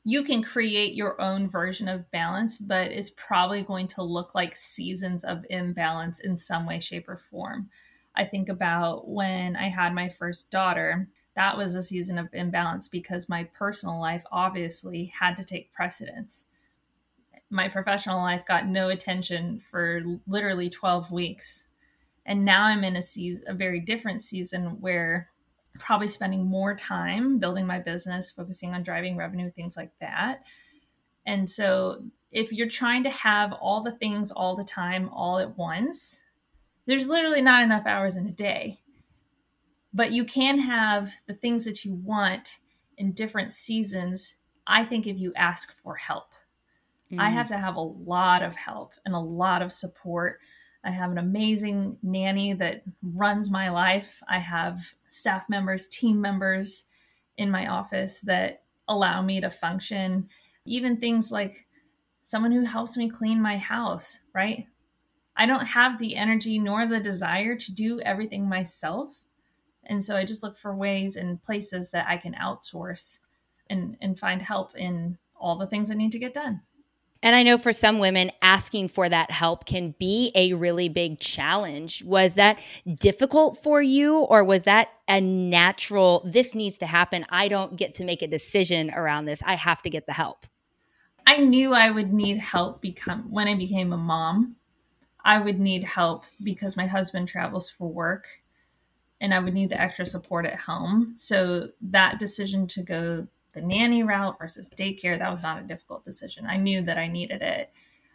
You 0.10 0.24
can 0.24 0.42
create 0.42 0.94
your 0.94 1.20
own 1.20 1.50
version 1.50 1.90
of 1.90 2.10
balance, 2.12 2.58
but 2.58 2.94
it's 2.94 3.10
probably 3.10 3.62
going 3.62 3.88
to 3.88 4.02
look 4.02 4.34
like 4.34 4.56
seasons 4.56 5.22
of 5.22 5.46
imbalance 5.50 6.22
in 6.22 6.38
some 6.38 6.66
way, 6.66 6.80
shape, 6.80 7.10
or 7.10 7.18
form. 7.18 7.70
I 8.16 8.24
think 8.24 8.48
about 8.48 9.10
when 9.10 9.58
I 9.58 9.68
had 9.68 9.94
my 9.94 10.08
first 10.08 10.50
daughter, 10.50 11.10
that 11.36 11.58
was 11.58 11.76
a 11.76 11.84
season 11.84 12.18
of 12.18 12.30
imbalance 12.32 12.88
because 12.88 13.28
my 13.28 13.44
personal 13.44 14.00
life 14.00 14.24
obviously 14.32 15.12
had 15.20 15.36
to 15.36 15.44
take 15.44 15.74
precedence. 15.74 16.46
My 17.50 17.68
professional 17.68 18.20
life 18.20 18.46
got 18.46 18.66
no 18.66 18.88
attention 18.88 19.60
for 19.60 20.02
literally 20.26 20.70
12 20.70 21.12
weeks. 21.12 21.68
And 22.26 22.46
now 22.46 22.64
I'm 22.64 22.86
in 22.86 22.96
a 22.96 23.02
season, 23.02 23.44
a 23.46 23.54
very 23.54 23.82
different 23.82 24.22
season 24.22 24.80
where 24.80 25.32
probably 25.80 26.08
spending 26.08 26.46
more 26.46 26.76
time 26.76 27.40
building 27.40 27.66
my 27.66 27.80
business, 27.80 28.32
focusing 28.32 28.74
on 28.74 28.84
driving 28.84 29.18
revenue, 29.18 29.50
things 29.50 29.78
like 29.78 29.92
that. 30.00 30.44
And 31.26 31.50
so 31.50 32.06
if 32.32 32.52
you're 32.52 32.68
trying 32.68 33.04
to 33.04 33.10
have 33.10 33.54
all 33.54 33.82
the 33.82 33.92
things 33.92 34.32
all 34.32 34.56
the 34.56 34.64
time, 34.64 35.10
all 35.10 35.40
at 35.40 35.58
once, 35.58 36.22
there's 36.86 37.10
literally 37.10 37.42
not 37.42 37.64
enough 37.64 37.86
hours 37.86 38.16
in 38.16 38.26
a 38.28 38.32
day. 38.32 38.80
But 39.94 40.12
you 40.12 40.26
can 40.26 40.60
have 40.60 41.14
the 41.28 41.34
things 41.34 41.66
that 41.66 41.84
you 41.84 41.94
want 41.94 42.60
in 42.98 43.12
different 43.12 43.54
seasons. 43.54 44.36
I 44.66 44.84
think 44.84 45.08
if 45.08 45.20
you 45.20 45.34
ask 45.36 45.74
for 45.74 45.96
help, 45.96 46.32
mm. 47.12 47.20
I 47.20 47.30
have 47.30 47.48
to 47.48 47.58
have 47.58 47.76
a 47.76 47.82
lot 47.82 48.44
of 48.44 48.56
help 48.56 48.94
and 49.06 49.16
a 49.16 49.20
lot 49.20 49.62
of 49.62 49.72
support. 49.72 50.40
I 50.84 50.92
have 50.92 51.12
an 51.12 51.18
amazing 51.18 51.98
nanny 52.04 52.54
that 52.54 52.84
runs 53.02 53.50
my 53.50 53.70
life. 53.70 54.22
I 54.28 54.40
have 54.40 54.94
staff 55.10 55.50
members, 55.50 55.88
team 55.88 56.22
members 56.22 56.86
in 57.38 57.52
my 57.52 57.68
office 57.68 58.20
that 58.22 58.64
allow 58.88 59.22
me 59.22 59.42
to 59.42 59.50
function. 59.50 60.30
Even 60.66 60.98
things 60.98 61.32
like 61.32 61.68
someone 62.24 62.52
who 62.52 62.66
helps 62.66 62.98
me 62.98 63.10
clean 63.10 63.42
my 63.42 63.58
house, 63.58 64.20
right? 64.34 64.68
I 65.36 65.46
don't 65.46 65.68
have 65.68 66.00
the 66.00 66.16
energy 66.16 66.60
nor 66.60 66.86
the 66.86 67.00
desire 67.00 67.56
to 67.56 67.72
do 67.72 68.02
everything 68.02 68.50
myself. 68.50 69.24
And 69.86 70.04
so 70.04 70.18
I 70.18 70.26
just 70.26 70.44
look 70.44 70.58
for 70.58 70.76
ways 70.76 71.16
and 71.16 71.42
places 71.42 71.92
that 71.92 72.08
I 72.08 72.18
can 72.18 72.34
outsource 72.34 73.20
and, 73.70 73.96
and 74.02 74.20
find 74.20 74.42
help 74.42 74.76
in 74.76 75.18
all 75.40 75.56
the 75.56 75.68
things 75.68 75.92
I 75.92 75.94
need 75.94 76.12
to 76.12 76.20
get 76.20 76.34
done. 76.34 76.62
And 77.24 77.36
I 77.36 77.44
know 77.44 77.58
for 77.58 77.74
some 77.74 78.00
women, 78.00 78.32
asking 78.42 78.90
for 78.90 79.10
that 79.10 79.32
help 79.32 79.66
can 79.66 79.96
be 80.00 80.32
a 80.36 80.54
really 80.54 80.90
big 80.90 81.20
challenge. 81.20 82.04
Was 82.04 82.36
that 82.36 82.60
difficult 83.00 83.58
for 83.58 83.82
you, 83.82 84.20
or 84.20 84.44
was 84.44 84.64
that 84.64 84.90
a 85.08 85.20
natural, 85.20 86.24
this 86.26 86.54
needs 86.54 86.78
to 86.80 86.86
happen? 86.86 87.26
I 87.30 87.48
don't 87.48 87.76
get 87.76 87.96
to 87.96 88.04
make 88.04 88.22
a 88.22 88.28
decision 88.28 88.92
around 88.92 89.26
this. 89.26 89.42
I 89.46 89.56
have 89.56 89.82
to 89.84 89.90
get 89.90 90.06
the 90.06 90.14
help. 90.14 90.46
I 91.26 91.38
knew 91.38 91.74
I 91.74 91.92
would 91.92 92.14
need 92.14 92.38
help 92.38 92.82
become 92.82 93.32
when 93.32 93.48
I 93.48 93.56
became 93.56 93.92
a 93.92 93.98
mom. 93.98 94.56
I 95.26 95.40
would 95.40 95.60
need 95.60 95.84
help 95.84 96.24
because 96.42 96.78
my 96.78 96.88
husband 96.88 97.28
travels 97.28 97.70
for 97.70 97.90
work 97.90 98.42
and 99.20 99.34
I 99.34 99.40
would 99.40 99.54
need 99.54 99.70
the 99.70 99.82
extra 99.82 100.06
support 100.06 100.46
at 100.46 100.62
home. 100.62 101.14
So 101.16 101.70
that 101.82 102.20
decision 102.20 102.68
to 102.68 102.84
go 102.84 103.28
the 103.58 103.64
nanny 103.64 104.04
route 104.04 104.38
versus 104.40 104.70
daycare, 104.70 105.18
that 105.18 105.32
was 105.32 105.42
not 105.42 105.60
a 105.60 105.68
difficult 105.68 106.06
decision. 106.06 106.46
I 106.46 106.58
knew 106.58 106.84
that 106.84 106.98
I 106.98 107.08
needed 107.08 107.42
it. 107.42 107.72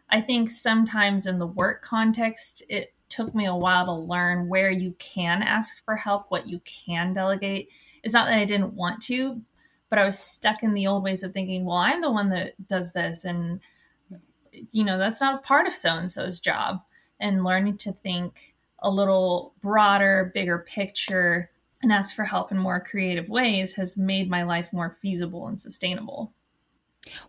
I 0.08 0.20
think 0.20 0.50
sometimes 0.50 1.26
in 1.26 1.38
the 1.38 1.46
work 1.46 1.82
context, 1.82 2.62
it 2.68 2.94
took 3.08 3.34
me 3.34 3.44
a 3.44 3.56
while 3.56 3.86
to 3.86 3.92
learn 3.92 4.48
where 4.48 4.70
you 4.70 4.94
can 5.00 5.42
ask 5.42 5.84
for 5.84 5.96
help, 5.96 6.26
what 6.28 6.46
you 6.46 6.60
can 6.60 7.12
delegate. 7.12 7.70
It's 8.04 8.14
not 8.14 8.26
that 8.26 8.38
I 8.38 8.44
didn't 8.44 8.74
want 8.74 9.02
to, 9.02 9.42
but 9.90 9.98
I 9.98 10.04
was 10.04 10.18
stuck 10.18 10.62
in 10.62 10.74
the 10.74 10.86
old 10.86 11.02
ways 11.02 11.24
of 11.24 11.32
thinking, 11.32 11.64
well, 11.64 11.78
I'm 11.78 12.00
the 12.00 12.10
one 12.10 12.28
that 12.28 12.68
does 12.68 12.92
this. 12.92 13.24
And, 13.24 13.60
you 14.70 14.84
know, 14.84 14.96
that's 14.96 15.20
not 15.20 15.34
a 15.34 15.42
part 15.42 15.66
of 15.66 15.72
so 15.72 15.96
and 15.96 16.10
so's 16.10 16.38
job 16.38 16.82
and 17.18 17.42
learning 17.42 17.78
to 17.78 17.92
think 17.92 18.54
a 18.78 18.90
little 18.90 19.54
broader, 19.60 20.30
bigger 20.32 20.58
picture 20.58 21.50
and 21.82 21.92
ask 21.92 22.14
for 22.14 22.24
help 22.24 22.52
in 22.52 22.58
more 22.58 22.80
creative 22.80 23.28
ways 23.28 23.74
has 23.74 23.96
made 23.96 24.30
my 24.30 24.42
life 24.42 24.72
more 24.72 24.96
feasible 25.02 25.46
and 25.48 25.60
sustainable. 25.60 26.34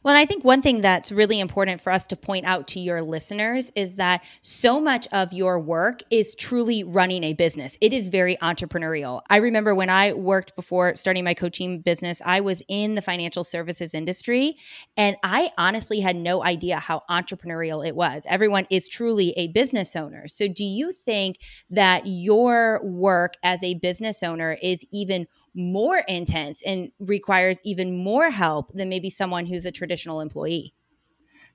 Well, 0.04 0.16
I 0.16 0.26
think 0.26 0.44
one 0.44 0.62
thing 0.62 0.82
that's 0.82 1.12
really 1.12 1.40
important 1.40 1.82
for 1.82 1.92
us 1.92 2.06
to 2.08 2.16
point 2.16 2.46
out 2.46 2.68
to 2.70 2.80
your 2.80 3.02
listeners 3.02 3.72
is 3.76 3.96
that 3.96 4.24
so 4.44 4.80
much 4.80 5.08
of 5.12 5.34
your 5.34 5.60
work 5.60 6.02
is 6.12 6.36
truly 6.36 6.84
running 6.84 7.24
a 7.24 7.34
business. 7.34 7.76
It 7.82 7.92
is 7.92 8.10
very 8.10 8.38
entrepreneurial. 8.38 9.22
I 9.32 9.38
remember 9.38 9.74
when 9.74 9.90
I 9.90 10.14
worked 10.14 10.56
before 10.56 10.96
starting 10.96 11.24
my 11.24 11.34
coaching 11.34 11.82
business, 11.82 12.22
I 12.24 12.42
was 12.42 12.62
in 12.68 12.94
the 12.94 13.02
financial 13.02 13.44
services 13.44 13.96
industry 13.96 14.58
and 14.96 15.16
I 15.24 15.52
honestly 15.58 16.02
had 16.02 16.16
no 16.16 16.44
idea 16.44 16.78
how 16.78 17.02
entrepreneurial 17.10 17.86
it 17.86 17.96
was. 17.96 18.28
Everyone 18.30 18.68
is 18.70 18.88
truly 18.88 19.32
a 19.38 19.48
business 19.48 19.96
owner. 19.96 20.28
So, 20.28 20.48
do 20.48 20.66
you 20.66 20.92
think 20.92 21.38
that 21.72 22.04
your 22.06 22.80
work 22.84 23.34
as 23.42 23.64
a 23.64 23.74
business 23.76 24.22
owner 24.22 24.58
is 24.62 24.86
even 24.92 25.28
more 25.56 26.00
intense 26.08 26.62
and 26.64 26.92
requires 27.00 27.60
even 27.64 27.98
more 28.04 28.32
help 28.32 28.72
than 28.74 28.90
maybe 28.90 29.10
someone 29.10 29.46
who's 29.46 29.66
a 29.66 29.72
traditional 29.72 30.20
employee. 30.20 30.74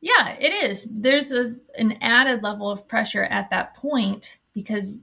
Yeah, 0.00 0.36
it 0.38 0.52
is. 0.52 0.86
There's 0.90 1.32
a, 1.32 1.56
an 1.76 1.98
added 2.00 2.42
level 2.42 2.70
of 2.70 2.86
pressure 2.86 3.24
at 3.24 3.50
that 3.50 3.74
point 3.74 4.38
because 4.54 5.00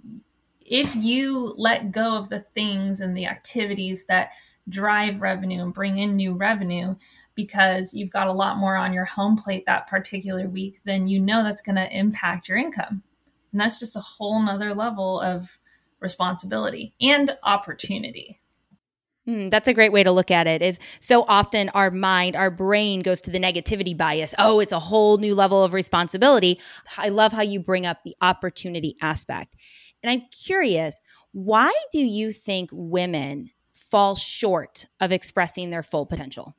if 0.62 0.96
you 0.96 1.54
let 1.58 1.92
go 1.92 2.16
of 2.18 2.30
the 2.30 2.40
things 2.40 3.02
and 3.02 3.16
the 3.16 3.26
activities 3.26 4.06
that 4.06 4.32
drive 4.68 5.22
revenue 5.22 5.62
and 5.62 5.74
bring 5.74 5.98
in 5.98 6.16
new 6.16 6.34
revenue 6.34 6.96
because 7.36 7.94
you've 7.94 8.10
got 8.10 8.28
a 8.28 8.34
lot 8.34 8.58
more 8.58 8.78
on 8.78 8.94
your 8.94 9.06
home 9.06 9.36
plate 9.36 9.66
that 9.66 9.88
particular 9.88 10.48
week, 10.48 10.80
then 10.86 11.08
you 11.08 11.20
know 11.20 11.44
that's 11.44 11.62
going 11.62 11.76
to 11.76 11.96
impact 11.96 12.48
your 12.48 12.58
income. 12.58 13.04
And 13.52 13.62
that's 13.62 13.80
just 13.80 13.96
a 13.96 14.02
whole 14.02 14.42
nother 14.42 14.74
level 14.74 15.20
of 15.20 15.60
responsibility 16.00 16.94
and 17.02 17.38
opportunity. 17.44 18.40
Mm, 19.28 19.50
that's 19.50 19.68
a 19.68 19.74
great 19.74 19.92
way 19.92 20.04
to 20.04 20.12
look 20.12 20.30
at 20.30 20.46
it. 20.46 20.62
Is 20.62 20.80
so 21.00 21.26
often 21.28 21.70
our 21.70 21.90
mind, 21.90 22.36
our 22.36 22.52
brain 22.52 23.02
goes 23.02 23.22
to 23.22 23.32
the 23.32 23.40
negativity 23.40 23.98
bias. 23.98 24.36
Oh, 24.38 24.60
it's 24.60 24.72
a 24.72 24.80
whole 24.80 25.18
new 25.18 25.34
level 25.34 25.64
of 25.64 25.74
responsibility. 25.74 26.60
I 26.98 27.10
love 27.10 27.32
how 27.32 27.42
you 27.42 27.60
bring 27.60 27.86
up 27.86 28.04
the 28.04 28.16
opportunity 28.22 28.98
aspect. 29.02 29.56
And 30.04 30.12
I'm 30.12 30.28
curious, 30.32 31.00
why 31.32 31.74
do 31.92 32.00
you 32.00 32.32
think 32.32 32.70
women 32.72 33.50
fall 33.74 34.16
short 34.16 34.86
of 35.00 35.12
expressing 35.12 35.72
their 35.72 35.84
full 35.84 36.06
potential? 36.06 36.56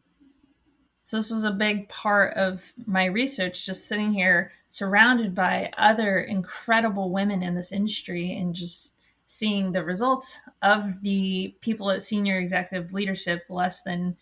So, 1.04 1.18
this 1.18 1.30
was 1.30 1.44
a 1.44 1.52
big 1.52 1.88
part 1.88 2.34
of 2.34 2.72
my 2.84 3.04
research, 3.04 3.64
just 3.64 3.86
sitting 3.86 4.14
here 4.14 4.50
surrounded 4.66 5.36
by 5.36 5.70
other 5.78 6.18
incredible 6.18 7.12
women 7.12 7.44
in 7.44 7.54
this 7.54 7.70
industry 7.70 8.36
and 8.36 8.56
just 8.56 8.92
seeing 9.26 9.72
the 9.72 9.84
results 9.84 10.40
of 10.62 11.02
the 11.02 11.54
people 11.60 11.90
at 11.90 12.02
senior 12.02 12.38
executive 12.38 12.92
leadership, 12.92 13.44
less 13.48 13.82
than 13.82 14.16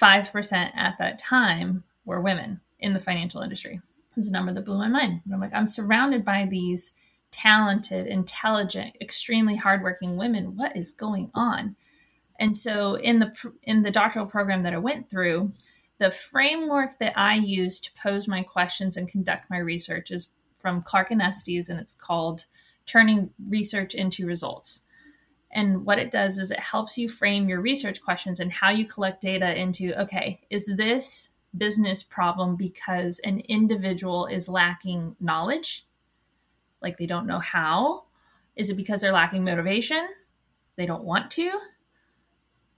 5% 0.00 0.70
at 0.74 0.98
that 0.98 1.18
time 1.18 1.84
were 2.04 2.20
women 2.20 2.60
in 2.78 2.92
the 2.92 3.00
financial 3.00 3.40
industry. 3.40 3.80
It's 4.16 4.28
a 4.28 4.32
number 4.32 4.52
that 4.52 4.64
blew 4.64 4.78
my 4.78 4.88
mind. 4.88 5.22
And 5.24 5.34
I'm 5.34 5.40
like, 5.40 5.54
I'm 5.54 5.66
surrounded 5.66 6.24
by 6.24 6.46
these 6.46 6.92
talented, 7.30 8.06
intelligent, 8.06 8.96
extremely 9.00 9.56
hardworking 9.56 10.16
women. 10.16 10.56
What 10.56 10.76
is 10.76 10.92
going 10.92 11.30
on? 11.34 11.76
And 12.38 12.56
so 12.56 12.94
in 12.96 13.20
the 13.20 13.32
in 13.62 13.82
the 13.82 13.90
doctoral 13.90 14.26
program 14.26 14.62
that 14.64 14.74
I 14.74 14.78
went 14.78 15.08
through, 15.08 15.52
the 15.98 16.10
framework 16.10 16.98
that 16.98 17.12
I 17.16 17.34
use 17.34 17.78
to 17.80 17.90
pose 18.00 18.26
my 18.26 18.42
questions 18.42 18.96
and 18.96 19.08
conduct 19.08 19.50
my 19.50 19.58
research 19.58 20.10
is 20.10 20.28
from 20.58 20.82
Clark 20.82 21.10
and 21.10 21.22
Estes, 21.22 21.68
and 21.68 21.78
it's 21.78 21.92
called 21.92 22.46
turning 22.86 23.30
research 23.48 23.94
into 23.94 24.26
results. 24.26 24.82
And 25.50 25.86
what 25.86 25.98
it 25.98 26.10
does 26.10 26.38
is 26.38 26.50
it 26.50 26.60
helps 26.60 26.98
you 26.98 27.08
frame 27.08 27.48
your 27.48 27.60
research 27.60 28.02
questions 28.02 28.40
and 28.40 28.52
how 28.52 28.70
you 28.70 28.86
collect 28.86 29.20
data 29.20 29.58
into 29.58 29.98
okay, 30.00 30.40
is 30.50 30.66
this 30.76 31.28
business 31.56 32.02
problem 32.02 32.56
because 32.56 33.20
an 33.20 33.40
individual 33.48 34.26
is 34.26 34.48
lacking 34.48 35.14
knowledge? 35.20 35.86
Like 36.82 36.98
they 36.98 37.06
don't 37.06 37.26
know 37.26 37.38
how? 37.38 38.04
Is 38.56 38.68
it 38.68 38.76
because 38.76 39.00
they're 39.00 39.12
lacking 39.12 39.44
motivation? 39.44 40.08
They 40.76 40.86
don't 40.86 41.04
want 41.04 41.30
to? 41.32 41.60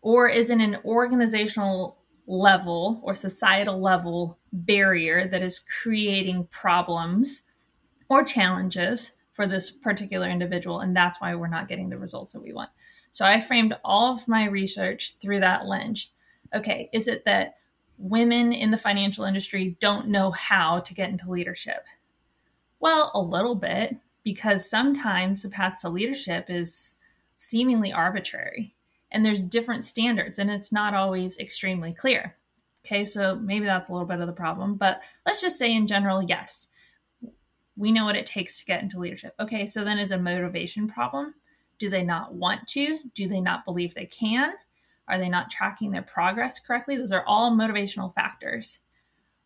Or 0.03 0.29
is 0.29 0.51
it 0.51 0.61
an 0.61 0.79
organizational 0.85 1.99
level 2.27 3.01
or 3.03 3.15
societal 3.15 3.81
level 3.81 4.39
barrier 4.53 5.27
that 5.27 5.43
is 5.43 5.59
creating 5.83 6.49
problems 6.51 7.43
or 8.09 8.23
challenges 8.23 9.13
for 9.37 9.47
this 9.47 9.71
particular 9.71 10.28
individual 10.28 10.81
and 10.81 10.97
that's 10.97 11.21
why 11.21 11.35
we're 11.35 11.47
not 11.47 11.69
getting 11.69 11.90
the 11.90 11.99
results 11.99 12.33
that 12.33 12.43
we 12.43 12.55
want. 12.55 12.71
So 13.11 13.26
i 13.26 13.38
framed 13.38 13.76
all 13.85 14.14
of 14.14 14.26
my 14.26 14.47
research 14.47 15.14
through 15.21 15.40
that 15.40 15.66
lens. 15.66 16.11
Okay 16.55 16.88
is 16.93 17.07
it 17.07 17.25
that 17.26 17.57
women 17.99 18.52
in 18.52 18.71
the 18.71 18.78
financial 18.78 19.25
industry 19.25 19.76
don't 19.78 20.09
know 20.09 20.31
how 20.31 20.81
to 20.81 20.95
get 20.95 21.11
into 21.11 21.31
leadership? 21.31 21.85
Well 22.81 23.11
a 23.14 23.21
little 23.21 23.55
bit 23.55 23.97
because 24.25 24.69
sometimes 24.69 25.43
the 25.43 25.50
path 25.50 25.78
to 25.83 25.88
leadership 25.90 26.47
is 26.49 26.97
seemingly 27.37 27.93
arbitrary 27.93 28.75
and 29.11 29.25
there's 29.25 29.43
different 29.43 29.85
standards 29.85 30.38
and 30.38 30.50
it's 30.50 30.73
not 30.73 30.95
always 30.95 31.38
extremely 31.38 31.93
clear. 31.93 32.37
Okay, 32.85 33.05
so 33.05 33.35
maybe 33.35 33.66
that's 33.66 33.88
a 33.88 33.93
little 33.93 34.07
bit 34.07 34.21
of 34.21 34.26
the 34.26 34.33
problem, 34.33 34.76
but 34.76 35.02
let's 35.25 35.40
just 35.40 35.59
say 35.59 35.75
in 35.75 35.87
general, 35.87 36.23
yes, 36.23 36.69
we 37.76 37.92
know 37.92 38.04
what 38.04 38.16
it 38.16 38.26
takes 38.26 38.59
to 38.59 38.64
get 38.64 38.83
into 38.83 38.99
leadership. 38.99 39.35
Okay, 39.38 39.66
so 39.66 39.85
then 39.85 39.99
is 39.99 40.11
a 40.11 40.18
motivation 40.18 40.88
problem? 40.88 41.35
Do 41.78 41.90
they 41.90 42.02
not 42.02 42.35
want 42.35 42.66
to? 42.68 43.00
Do 43.14 43.28
they 43.28 43.40
not 43.40 43.64
believe 43.64 43.95
they 43.95 44.06
can? 44.06 44.54
Are 45.09 45.18
they 45.18 45.28
not 45.28 45.50
tracking 45.50 45.90
their 45.90 46.02
progress 46.02 46.59
correctly? 46.59 46.97
Those 46.97 47.12
are 47.12 47.25
all 47.26 47.52
motivational 47.52 48.14
factors. 48.14 48.80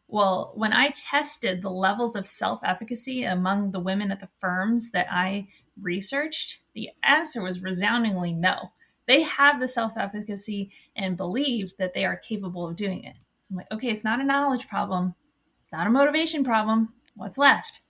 Well, 0.06 0.52
when 0.54 0.72
I 0.72 0.90
tested 0.90 1.62
the 1.62 1.70
levels 1.70 2.16
of 2.16 2.26
self 2.26 2.60
efficacy 2.64 3.24
among 3.24 3.70
the 3.70 3.80
women 3.80 4.10
at 4.10 4.20
the 4.20 4.28
firms 4.40 4.90
that 4.90 5.06
I 5.10 5.48
researched, 5.80 6.62
the 6.74 6.90
answer 7.02 7.42
was 7.42 7.62
resoundingly 7.62 8.32
no. 8.32 8.72
They 9.06 9.22
have 9.22 9.60
the 9.60 9.68
self 9.68 9.92
efficacy 9.96 10.70
and 10.96 11.16
believe 11.16 11.76
that 11.78 11.94
they 11.94 12.04
are 12.04 12.16
capable 12.16 12.66
of 12.66 12.76
doing 12.76 13.04
it. 13.04 13.16
So 13.42 13.48
I'm 13.50 13.56
like, 13.58 13.72
okay, 13.72 13.90
it's 13.90 14.04
not 14.04 14.20
a 14.20 14.24
knowledge 14.24 14.68
problem, 14.68 15.14
it's 15.62 15.72
not 15.72 15.86
a 15.86 15.90
motivation 15.90 16.44
problem. 16.44 16.94
What's 17.14 17.38
left? 17.38 17.80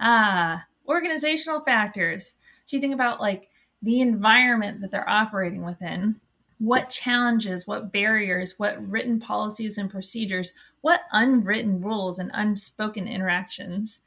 Ah, 0.00 0.66
organizational 0.86 1.60
factors. 1.60 2.34
So 2.64 2.76
you 2.76 2.80
think 2.80 2.94
about 2.94 3.20
like 3.20 3.48
the 3.82 4.00
environment 4.00 4.80
that 4.80 4.90
they're 4.90 5.08
operating 5.08 5.64
within, 5.64 6.20
what 6.58 6.88
challenges, 6.88 7.66
what 7.66 7.92
barriers, 7.92 8.54
what 8.56 8.86
written 8.88 9.20
policies 9.20 9.78
and 9.78 9.90
procedures, 9.90 10.52
what 10.80 11.02
unwritten 11.12 11.80
rules 11.80 12.18
and 12.18 12.30
unspoken 12.34 13.06
interactions 13.06 14.00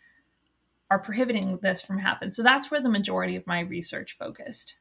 are 0.90 1.00
prohibiting 1.00 1.60
this 1.62 1.82
from 1.82 2.00
happening. 2.00 2.32
So 2.32 2.42
that's 2.42 2.72
where 2.72 2.82
the 2.82 2.90
majority 2.90 3.36
of 3.36 3.46
my 3.46 3.60
research 3.60 4.18
focused. 4.18 4.76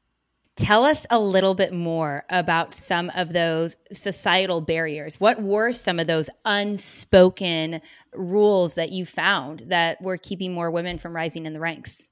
Tell 0.58 0.84
us 0.84 1.06
a 1.08 1.20
little 1.20 1.54
bit 1.54 1.72
more 1.72 2.24
about 2.28 2.74
some 2.74 3.10
of 3.14 3.32
those 3.32 3.76
societal 3.92 4.60
barriers. 4.60 5.20
What 5.20 5.40
were 5.40 5.72
some 5.72 6.00
of 6.00 6.08
those 6.08 6.28
unspoken 6.44 7.80
rules 8.12 8.74
that 8.74 8.90
you 8.90 9.06
found 9.06 9.60
that 9.68 10.02
were 10.02 10.16
keeping 10.16 10.52
more 10.52 10.72
women 10.72 10.98
from 10.98 11.14
rising 11.14 11.46
in 11.46 11.52
the 11.52 11.60
ranks? 11.60 12.10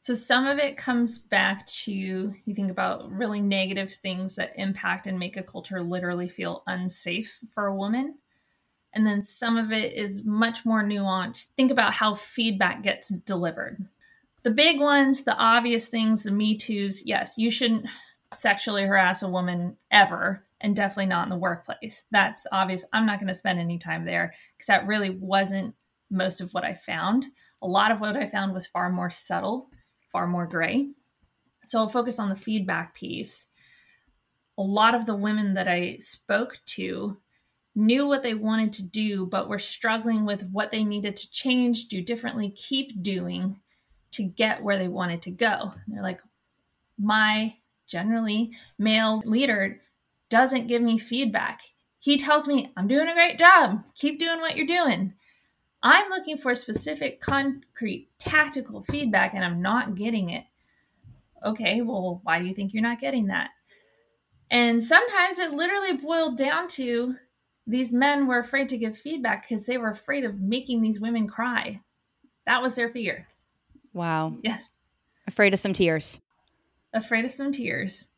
So, 0.00 0.14
some 0.14 0.48
of 0.48 0.58
it 0.58 0.76
comes 0.76 1.20
back 1.20 1.64
to 1.84 1.92
you 1.92 2.34
think 2.52 2.72
about 2.72 3.08
really 3.12 3.40
negative 3.40 3.92
things 3.92 4.34
that 4.34 4.50
impact 4.56 5.06
and 5.06 5.16
make 5.16 5.36
a 5.36 5.42
culture 5.44 5.82
literally 5.82 6.28
feel 6.28 6.64
unsafe 6.66 7.38
for 7.52 7.66
a 7.66 7.76
woman. 7.76 8.18
And 8.92 9.06
then 9.06 9.22
some 9.22 9.56
of 9.56 9.70
it 9.70 9.92
is 9.92 10.24
much 10.24 10.66
more 10.66 10.82
nuanced. 10.82 11.50
Think 11.56 11.70
about 11.70 11.94
how 11.94 12.14
feedback 12.14 12.82
gets 12.82 13.10
delivered 13.10 13.86
the 14.44 14.50
big 14.50 14.78
ones, 14.78 15.24
the 15.24 15.36
obvious 15.36 15.88
things, 15.88 16.22
the 16.22 16.30
Me 16.30 16.56
Too's, 16.56 17.04
yes, 17.04 17.38
you 17.38 17.50
shouldn't 17.50 17.86
sexually 18.36 18.84
harass 18.84 19.22
a 19.22 19.28
woman 19.28 19.76
ever, 19.90 20.44
and 20.60 20.76
definitely 20.76 21.06
not 21.06 21.24
in 21.24 21.30
the 21.30 21.36
workplace. 21.36 22.04
That's 22.10 22.46
obvious. 22.52 22.84
I'm 22.92 23.06
not 23.06 23.18
going 23.18 23.28
to 23.28 23.34
spend 23.34 23.58
any 23.58 23.78
time 23.78 24.04
there 24.04 24.34
because 24.56 24.66
that 24.66 24.86
really 24.86 25.10
wasn't 25.10 25.74
most 26.10 26.40
of 26.40 26.52
what 26.52 26.64
I 26.64 26.74
found. 26.74 27.26
A 27.62 27.66
lot 27.66 27.90
of 27.90 28.00
what 28.00 28.16
I 28.16 28.26
found 28.28 28.52
was 28.52 28.66
far 28.66 28.90
more 28.90 29.10
subtle, 29.10 29.70
far 30.12 30.26
more 30.26 30.46
gray. 30.46 30.90
So 31.64 31.78
I'll 31.78 31.88
focus 31.88 32.18
on 32.18 32.28
the 32.28 32.36
feedback 32.36 32.94
piece. 32.94 33.48
A 34.58 34.62
lot 34.62 34.94
of 34.94 35.06
the 35.06 35.16
women 35.16 35.54
that 35.54 35.66
I 35.66 35.96
spoke 36.00 36.58
to 36.66 37.18
knew 37.74 38.06
what 38.06 38.22
they 38.22 38.34
wanted 38.34 38.72
to 38.74 38.82
do, 38.84 39.26
but 39.26 39.48
were 39.48 39.58
struggling 39.58 40.24
with 40.24 40.48
what 40.50 40.70
they 40.70 40.84
needed 40.84 41.16
to 41.16 41.30
change, 41.30 41.88
do 41.88 42.02
differently, 42.02 42.50
keep 42.50 43.02
doing 43.02 43.60
to 44.14 44.24
get 44.24 44.62
where 44.62 44.78
they 44.78 44.88
wanted 44.88 45.22
to 45.22 45.30
go. 45.30 45.74
They're 45.86 46.02
like, 46.02 46.20
my 46.98 47.56
generally 47.86 48.52
male 48.78 49.22
leader 49.24 49.80
doesn't 50.30 50.66
give 50.66 50.82
me 50.82 50.98
feedback. 50.98 51.62
He 51.98 52.16
tells 52.16 52.46
me, 52.46 52.72
I'm 52.76 52.88
doing 52.88 53.08
a 53.08 53.14
great 53.14 53.38
job. 53.38 53.84
Keep 53.94 54.18
doing 54.18 54.40
what 54.40 54.56
you're 54.56 54.66
doing. 54.66 55.14
I'm 55.82 56.08
looking 56.10 56.38
for 56.38 56.54
specific, 56.54 57.20
concrete, 57.20 58.08
tactical 58.18 58.82
feedback 58.82 59.34
and 59.34 59.44
I'm 59.44 59.60
not 59.60 59.94
getting 59.94 60.30
it. 60.30 60.44
Okay, 61.44 61.82
well, 61.82 62.20
why 62.24 62.38
do 62.38 62.46
you 62.46 62.54
think 62.54 62.72
you're 62.72 62.82
not 62.82 63.00
getting 63.00 63.26
that? 63.26 63.50
And 64.50 64.82
sometimes 64.82 65.38
it 65.38 65.52
literally 65.52 65.96
boiled 65.96 66.38
down 66.38 66.68
to 66.68 67.16
these 67.66 67.92
men 67.92 68.26
were 68.26 68.38
afraid 68.38 68.68
to 68.70 68.78
give 68.78 68.96
feedback 68.96 69.48
because 69.48 69.66
they 69.66 69.78
were 69.78 69.90
afraid 69.90 70.24
of 70.24 70.40
making 70.40 70.80
these 70.80 71.00
women 71.00 71.26
cry. 71.26 71.80
That 72.46 72.62
was 72.62 72.76
their 72.76 72.88
fear. 72.88 73.26
Wow. 73.94 74.36
Yes. 74.42 74.68
Afraid 75.26 75.54
of 75.54 75.60
some 75.60 75.72
tears. 75.72 76.20
Afraid 76.92 77.24
of 77.24 77.30
some 77.30 77.52
tears. 77.52 78.08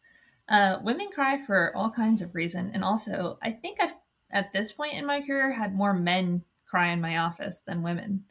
Uh, 0.49 0.79
women 0.83 1.09
cry 1.15 1.39
for 1.39 1.77
all 1.77 1.91
kinds 1.91 2.23
of 2.23 2.35
reason, 2.35 2.71
and 2.73 2.83
also 2.83 3.39
I 3.43 3.51
think 3.51 3.81
I've 3.81 3.95
at 4.31 4.53
this 4.53 4.73
point 4.73 4.95
in 4.95 5.07
my 5.07 5.21
career 5.21 5.53
had 5.53 5.75
more 5.75 5.93
men 5.93 6.45
cry 6.65 6.89
in 6.89 7.01
my 7.01 7.17
office 7.17 7.61
than 7.65 7.83
women. 7.83 8.25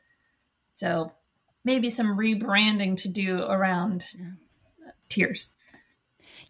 So 0.73 1.13
maybe 1.63 1.89
some 1.89 2.17
rebranding 2.17 2.97
to 2.97 3.09
do 3.09 3.43
around 3.43 4.13
tears. 5.09 5.51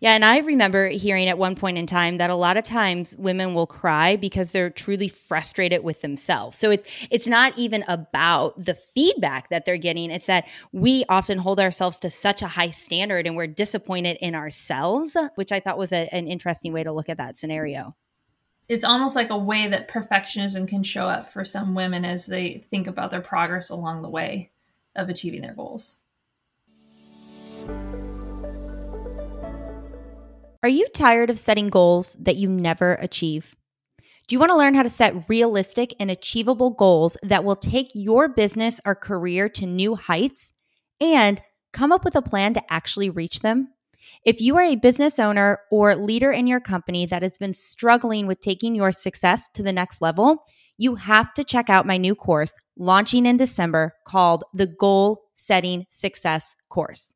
Yeah, 0.06 0.14
and 0.14 0.24
I 0.24 0.38
remember 0.38 0.88
hearing 0.90 1.30
at 1.30 1.40
one 1.40 1.56
point 1.56 1.80
in 1.80 1.88
time 1.88 2.18
that 2.18 2.30
a 2.30 2.36
lot 2.36 2.58
of 2.58 2.64
times 2.64 3.16
women 3.18 3.56
will 3.56 3.66
cry 3.66 4.18
because 4.18 4.52
they're 4.52 4.70
truly 4.70 5.08
frustrated 5.08 5.84
with 5.84 6.02
themselves. 6.02 6.60
So 6.60 6.70
it's 6.70 6.88
it's 7.10 7.26
not 7.26 7.58
even 7.58 7.84
about 7.88 8.64
the 8.64 8.76
feedback 8.76 9.50
that 9.50 9.66
they're 9.66 9.80
getting. 9.80 10.12
It's 10.12 10.28
that 10.28 10.46
we 10.72 11.06
often 11.10 11.40
hold 11.40 11.60
ourselves 11.60 11.98
to 11.98 12.12
such 12.12 12.44
a 12.44 12.48
high 12.48 12.70
standard 12.70 13.26
and 13.26 13.36
we're 13.36 13.48
disappointed 13.48 14.20
in 14.22 14.36
ourselves, 14.36 15.18
which 15.34 15.52
I 15.52 15.60
thought 15.60 15.80
was 15.80 15.92
a, 15.92 16.08
an 16.14 16.28
interesting 16.28 16.72
way 16.72 16.84
to 16.84 16.92
look 16.92 17.10
at 17.10 17.18
that 17.18 17.36
scenario. 17.36 17.96
It's 18.68 18.86
almost 18.86 19.16
like 19.16 19.32
a 19.32 19.38
way 19.40 19.68
that 19.68 19.88
perfectionism 19.88 20.68
can 20.68 20.84
show 20.84 21.08
up 21.08 21.26
for 21.26 21.44
some 21.44 21.74
women 21.74 22.06
as 22.06 22.28
they 22.28 22.64
think 22.70 22.86
about 22.86 23.10
their 23.10 23.22
progress 23.22 23.72
along 23.72 24.04
the 24.04 24.10
way 24.10 24.52
of 24.96 25.10
achieving 25.10 25.42
their 25.42 25.56
goals. 25.56 25.98
Are 30.66 30.78
you 30.80 30.88
tired 30.96 31.30
of 31.30 31.38
setting 31.38 31.68
goals 31.68 32.16
that 32.16 32.38
you 32.38 32.50
never 32.50 32.96
achieve? 32.96 33.56
Do 34.28 34.34
you 34.34 34.40
want 34.40 34.50
to 34.50 34.58
learn 34.58 34.74
how 34.74 34.82
to 34.82 34.90
set 34.90 35.30
realistic 35.30 35.94
and 36.00 36.10
achievable 36.10 36.72
goals 36.72 37.18
that 37.22 37.44
will 37.44 37.56
take 37.56 37.92
your 37.94 38.28
business 38.28 38.82
or 38.84 38.96
career 38.96 39.48
to 39.50 39.68
new 39.68 39.94
heights 39.94 40.54
and 41.00 41.40
come 41.72 41.92
up 41.92 42.04
with 42.04 42.16
a 42.16 42.22
plan 42.24 42.56
to 42.56 42.74
actually 42.74 43.12
reach 43.12 43.42
them? 43.42 43.68
If 44.26 44.42
you 44.42 44.58
are 44.58 44.64
a 44.64 44.76
business 44.76 45.20
owner 45.20 45.60
or 45.70 45.94
leader 45.94 46.32
in 46.32 46.48
your 46.48 46.62
company 46.62 47.06
that 47.06 47.22
has 47.22 47.38
been 47.38 47.54
struggling 47.54 48.26
with 48.26 48.40
taking 48.40 48.74
your 48.74 48.92
success 48.92 49.48
to 49.54 49.62
the 49.62 49.72
next 49.72 50.02
level, 50.02 50.46
you 50.80 50.96
have 50.96 51.32
to 51.36 51.44
check 51.44 51.70
out 51.70 51.86
my 51.86 51.98
new 51.98 52.16
course 52.16 52.58
launching 52.76 53.28
in 53.28 53.38
December 53.38 53.94
called 54.04 54.44
the 54.52 54.66
Goal 54.66 55.26
Setting 55.36 55.86
Success 55.90 56.56
Course. 56.70 57.14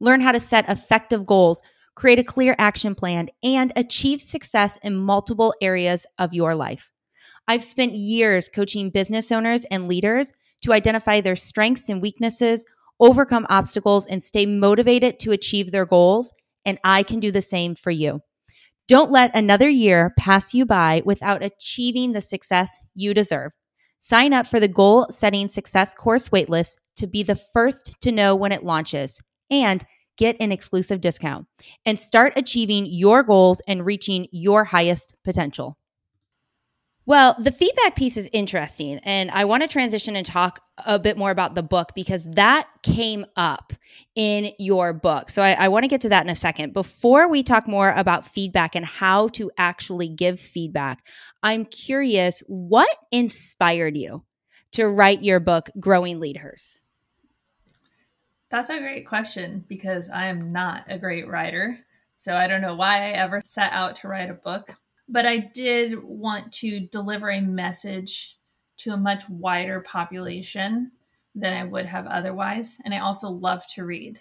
Learn 0.00 0.20
how 0.20 0.32
to 0.32 0.40
set 0.40 0.68
effective 0.68 1.24
goals 1.24 1.62
create 1.94 2.18
a 2.18 2.24
clear 2.24 2.54
action 2.58 2.94
plan, 2.94 3.28
and 3.42 3.72
achieve 3.76 4.20
success 4.20 4.78
in 4.82 4.96
multiple 4.96 5.54
areas 5.60 6.06
of 6.18 6.34
your 6.34 6.54
life. 6.54 6.90
I've 7.46 7.62
spent 7.62 7.92
years 7.92 8.48
coaching 8.48 8.90
business 8.90 9.30
owners 9.30 9.64
and 9.70 9.86
leaders 9.86 10.32
to 10.62 10.72
identify 10.72 11.20
their 11.20 11.36
strengths 11.36 11.88
and 11.88 12.00
weaknesses, 12.00 12.64
overcome 13.00 13.46
obstacles, 13.50 14.06
and 14.06 14.22
stay 14.22 14.46
motivated 14.46 15.18
to 15.20 15.32
achieve 15.32 15.70
their 15.70 15.84
goals. 15.84 16.32
And 16.64 16.78
I 16.84 17.02
can 17.02 17.20
do 17.20 17.30
the 17.30 17.42
same 17.42 17.74
for 17.74 17.90
you. 17.90 18.20
Don't 18.88 19.10
let 19.10 19.34
another 19.34 19.68
year 19.68 20.12
pass 20.18 20.54
you 20.54 20.66
by 20.66 21.02
without 21.04 21.42
achieving 21.42 22.12
the 22.12 22.20
success 22.20 22.78
you 22.94 23.14
deserve. 23.14 23.52
Sign 23.98 24.32
up 24.32 24.46
for 24.46 24.60
the 24.60 24.68
Goal 24.68 25.06
Setting 25.10 25.48
Success 25.48 25.94
course 25.94 26.28
waitlist 26.28 26.76
to 26.96 27.06
be 27.06 27.22
the 27.22 27.40
first 27.54 27.94
to 28.02 28.12
know 28.12 28.36
when 28.36 28.52
it 28.52 28.64
launches. 28.64 29.18
And 29.50 29.84
get 30.16 30.36
an 30.40 30.52
exclusive 30.52 31.00
discount 31.00 31.46
and 31.84 31.98
start 31.98 32.32
achieving 32.36 32.86
your 32.86 33.22
goals 33.22 33.60
and 33.66 33.84
reaching 33.84 34.28
your 34.30 34.64
highest 34.64 35.14
potential. 35.24 35.76
Well, 37.06 37.36
the 37.38 37.52
feedback 37.52 37.96
piece 37.96 38.16
is 38.16 38.30
interesting, 38.32 38.98
and 39.00 39.30
I 39.30 39.44
want 39.44 39.62
to 39.62 39.68
transition 39.68 40.16
and 40.16 40.24
talk 40.24 40.60
a 40.86 40.98
bit 40.98 41.18
more 41.18 41.30
about 41.30 41.54
the 41.54 41.62
book 41.62 41.90
because 41.94 42.24
that 42.32 42.66
came 42.82 43.26
up 43.36 43.74
in 44.14 44.52
your 44.58 44.94
book. 44.94 45.28
So 45.28 45.42
I, 45.42 45.52
I, 45.52 45.68
want 45.68 45.84
to 45.84 45.88
get 45.88 46.00
to 46.00 46.08
that 46.08 46.24
in 46.24 46.30
a 46.30 46.34
second. 46.34 46.72
Before 46.72 47.28
we 47.28 47.42
talk 47.42 47.68
more 47.68 47.90
about 47.90 48.26
feedback 48.26 48.74
and 48.74 48.86
how 48.86 49.28
to 49.28 49.50
actually 49.58 50.08
give 50.08 50.40
feedback, 50.40 51.06
I'm 51.42 51.66
curious 51.66 52.42
what 52.46 52.88
inspired 53.12 53.98
you 53.98 54.24
to 54.72 54.88
write 54.88 55.22
your 55.22 55.40
book, 55.40 55.70
Growing 55.78 56.20
Leadhers? 56.20 56.80
That's 58.50 58.70
a 58.70 58.78
great 58.78 59.06
question 59.06 59.64
because 59.68 60.08
I 60.08 60.26
am 60.26 60.52
not 60.52 60.84
a 60.88 60.98
great 60.98 61.28
writer. 61.28 61.80
So 62.16 62.36
I 62.36 62.46
don't 62.46 62.62
know 62.62 62.74
why 62.74 63.08
I 63.08 63.10
ever 63.10 63.40
set 63.44 63.72
out 63.72 63.96
to 63.96 64.08
write 64.08 64.30
a 64.30 64.34
book. 64.34 64.78
But 65.08 65.26
I 65.26 65.38
did 65.38 66.02
want 66.02 66.52
to 66.54 66.80
deliver 66.80 67.30
a 67.30 67.40
message 67.40 68.38
to 68.78 68.92
a 68.92 68.96
much 68.96 69.28
wider 69.28 69.80
population 69.80 70.92
than 71.34 71.52
I 71.52 71.64
would 71.64 71.86
have 71.86 72.06
otherwise. 72.06 72.78
And 72.84 72.94
I 72.94 72.98
also 72.98 73.28
love 73.28 73.66
to 73.74 73.84
read. 73.84 74.20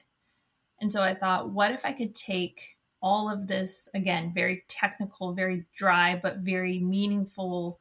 And 0.82 0.92
so 0.92 1.02
I 1.02 1.14
thought, 1.14 1.52
what 1.52 1.72
if 1.72 1.86
I 1.86 1.94
could 1.94 2.16
take 2.16 2.78
all 3.02 3.30
of 3.30 3.48
this, 3.48 3.88
again, 3.94 4.32
very 4.34 4.64
technical, 4.68 5.34
very 5.34 5.66
dry, 5.76 6.20
but 6.22 6.38
very 6.38 6.80
meaningful 6.80 7.80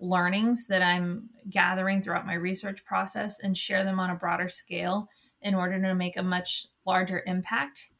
learnings 0.00 0.66
that 0.66 0.82
I'm 0.82 1.30
gathering 1.48 2.02
throughout 2.02 2.26
my 2.26 2.34
research 2.34 2.84
process 2.84 3.38
and 3.40 3.56
share 3.56 3.84
them 3.84 3.98
on 3.98 4.10
a 4.10 4.16
broader 4.16 4.48
scale 4.48 5.08
in 5.44 5.54
order 5.54 5.80
to 5.80 5.94
make 5.94 6.16
a 6.16 6.22
much 6.22 6.66
larger 6.84 7.22
impact. 7.26 7.90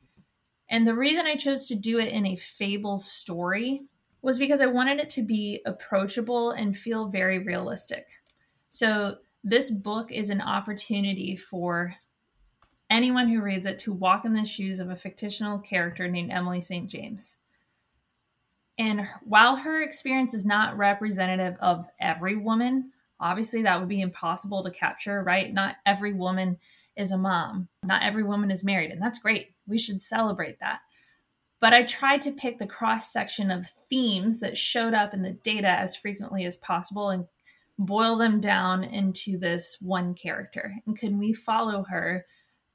And 0.69 0.87
the 0.87 0.95
reason 0.95 1.27
I 1.27 1.37
chose 1.37 1.67
to 1.69 1.77
do 1.77 2.01
it 2.01 2.09
in 2.09 2.27
a 2.27 2.37
fable 2.37 2.99
story 2.99 3.83
was 4.23 4.39
because 4.39 4.63
I 4.63 4.67
wanted 4.67 4.99
it 4.99 5.11
to 5.11 5.23
be 5.23 5.61
approachable 5.67 6.51
and 6.51 6.77
feel 6.77 7.09
very 7.09 7.39
realistic. 7.39 8.09
So, 8.71 9.19
this 9.47 9.71
book 9.71 10.11
is 10.11 10.31
an 10.31 10.41
opportunity 10.41 11.37
for 11.37 11.97
anyone 12.89 13.29
who 13.29 13.43
reads 13.43 13.67
it 13.67 13.79
to 13.81 13.93
walk 13.93 14.25
in 14.25 14.33
the 14.33 14.47
shoes 14.47 14.79
of 14.79 14.89
a 14.89 14.97
fictional 14.97 15.59
character 15.59 16.09
named 16.09 16.31
Emily 16.31 16.63
St. 16.63 16.89
James. 16.89 17.37
And 18.79 19.07
while 19.23 19.57
her 19.57 19.83
experience 19.83 20.33
is 20.33 20.47
not 20.47 20.79
representative 20.79 21.57
of 21.61 21.87
every 22.01 22.37
woman, 22.37 22.93
obviously 23.21 23.63
that 23.63 23.79
would 23.79 23.89
be 23.89 24.01
impossible 24.01 24.63
to 24.65 24.71
capture, 24.71 25.23
right? 25.23 25.53
Not 25.53 25.77
every 25.85 26.15
woman 26.15 26.59
is 26.97 27.13
a 27.13 27.19
mom, 27.19 27.69
not 27.83 28.03
every 28.03 28.23
woman 28.23 28.51
is 28.51 28.65
married, 28.65 28.91
and 28.91 29.01
that's 29.01 29.19
great. 29.19 29.55
We 29.67 29.79
should 29.79 30.01
celebrate 30.01 30.61
that. 30.61 30.81
But 31.61 31.73
I 31.73 31.83
tried 31.83 32.21
to 32.23 32.33
pick 32.33 32.59
the 32.59 32.67
cross 32.67 33.13
section 33.13 33.51
of 33.51 33.71
themes 33.89 34.41
that 34.41 34.59
showed 34.59 34.93
up 34.95 35.15
in 35.15 35.23
the 35.23 35.33
data 35.33 35.69
as 35.69 35.97
frequently 35.97 36.45
as 36.45 36.57
possible 36.57 37.11
and 37.11 37.27
boil 37.79 38.17
them 38.17 38.41
down 38.41 38.85
into 38.85 39.39
this 39.39 39.79
one 39.81 40.15
character. 40.15 40.75
And 40.87 40.97
can 40.97 41.19
we 41.19 41.33
follow 41.33 41.85
her 41.89 42.27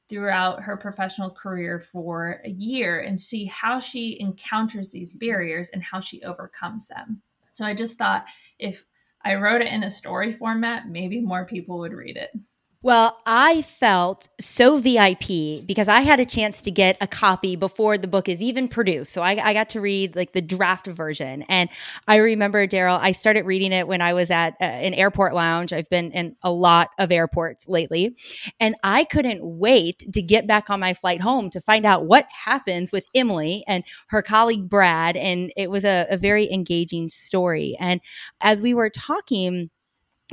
throughout 0.10 0.64
her 0.64 0.76
professional 0.76 1.30
career 1.30 1.80
for 1.80 2.42
a 2.44 2.50
year 2.50 3.00
and 3.00 3.20
see 3.20 3.46
how 3.46 3.80
she 3.80 4.20
encounters 4.20 4.90
these 4.90 5.14
barriers 5.14 5.70
and 5.70 5.84
how 5.84 6.00
she 6.00 6.24
overcomes 6.24 6.88
them? 6.88 7.22
So 7.54 7.66
I 7.66 7.76
just 7.76 7.98
thought 7.98 8.26
if 8.58 8.86
I 9.24 9.36
wrote 9.36 9.62
it 9.62 9.68
in 9.68 9.84
a 9.84 9.92
story 9.92 10.32
format, 10.32 10.88
maybe 10.88 11.22
more 11.22 11.46
people 11.46 11.78
would 11.80 11.94
read 11.94 12.18
it. 12.18 12.32
Well, 12.82 13.18
I 13.26 13.62
felt 13.64 14.30
so 14.40 14.78
VIP 14.78 15.66
because 15.66 15.90
I 15.90 16.00
had 16.00 16.22
a 16.22 16.26
chance 16.26 16.62
to 16.62 16.72
get 16.72 16.96
a 17.02 17.08
copy 17.08 17.58
before 17.58 17.98
the 17.98 18.08
book 18.08 18.30
is 18.30 18.40
even 18.40 18.70
produced. 18.70 19.12
So 19.12 19.22
I, 19.22 19.32
I 19.32 19.52
got 19.52 19.68
to 19.70 19.82
read 19.82 20.16
like 20.16 20.32
the 20.32 20.42
draft 20.42 20.88
version. 20.88 21.44
And 21.50 21.70
I 22.08 22.16
remember, 22.18 22.66
Daryl, 22.68 22.98
I 22.98 23.12
started 23.12 23.46
reading 23.46 23.74
it 23.74 23.86
when 23.86 24.02
I 24.02 24.14
was 24.14 24.32
at 24.32 24.54
uh, 24.62 24.64
an 24.64 24.94
airport 24.94 25.34
lounge. 25.34 25.74
I've 25.74 25.90
been 25.90 26.12
in 26.12 26.38
a 26.42 26.52
lot 26.52 26.92
of 26.98 27.12
airports 27.12 27.68
lately. 27.68 28.16
And 28.62 28.76
I 28.82 29.04
couldn't 29.04 29.44
wait 29.44 30.02
to 30.14 30.22
get 30.22 30.48
back 30.48 30.70
on 30.70 30.80
my 30.80 30.94
flight 30.94 31.20
home 31.20 31.50
to 31.50 31.60
find 31.60 31.86
out 31.86 32.06
what 32.06 32.28
happens 32.46 32.94
with 32.94 33.06
Emily 33.14 33.62
and 33.68 33.84
her 34.08 34.22
colleague 34.22 34.70
Brad. 34.70 35.18
And 35.18 35.52
it 35.58 35.70
was 35.70 35.84
a, 35.84 36.08
a 36.10 36.16
very 36.16 36.50
engaging 36.50 37.10
story. 37.10 37.76
And 37.78 38.00
as 38.40 38.62
we 38.62 38.74
were 38.74 38.90
talking, 38.90 39.70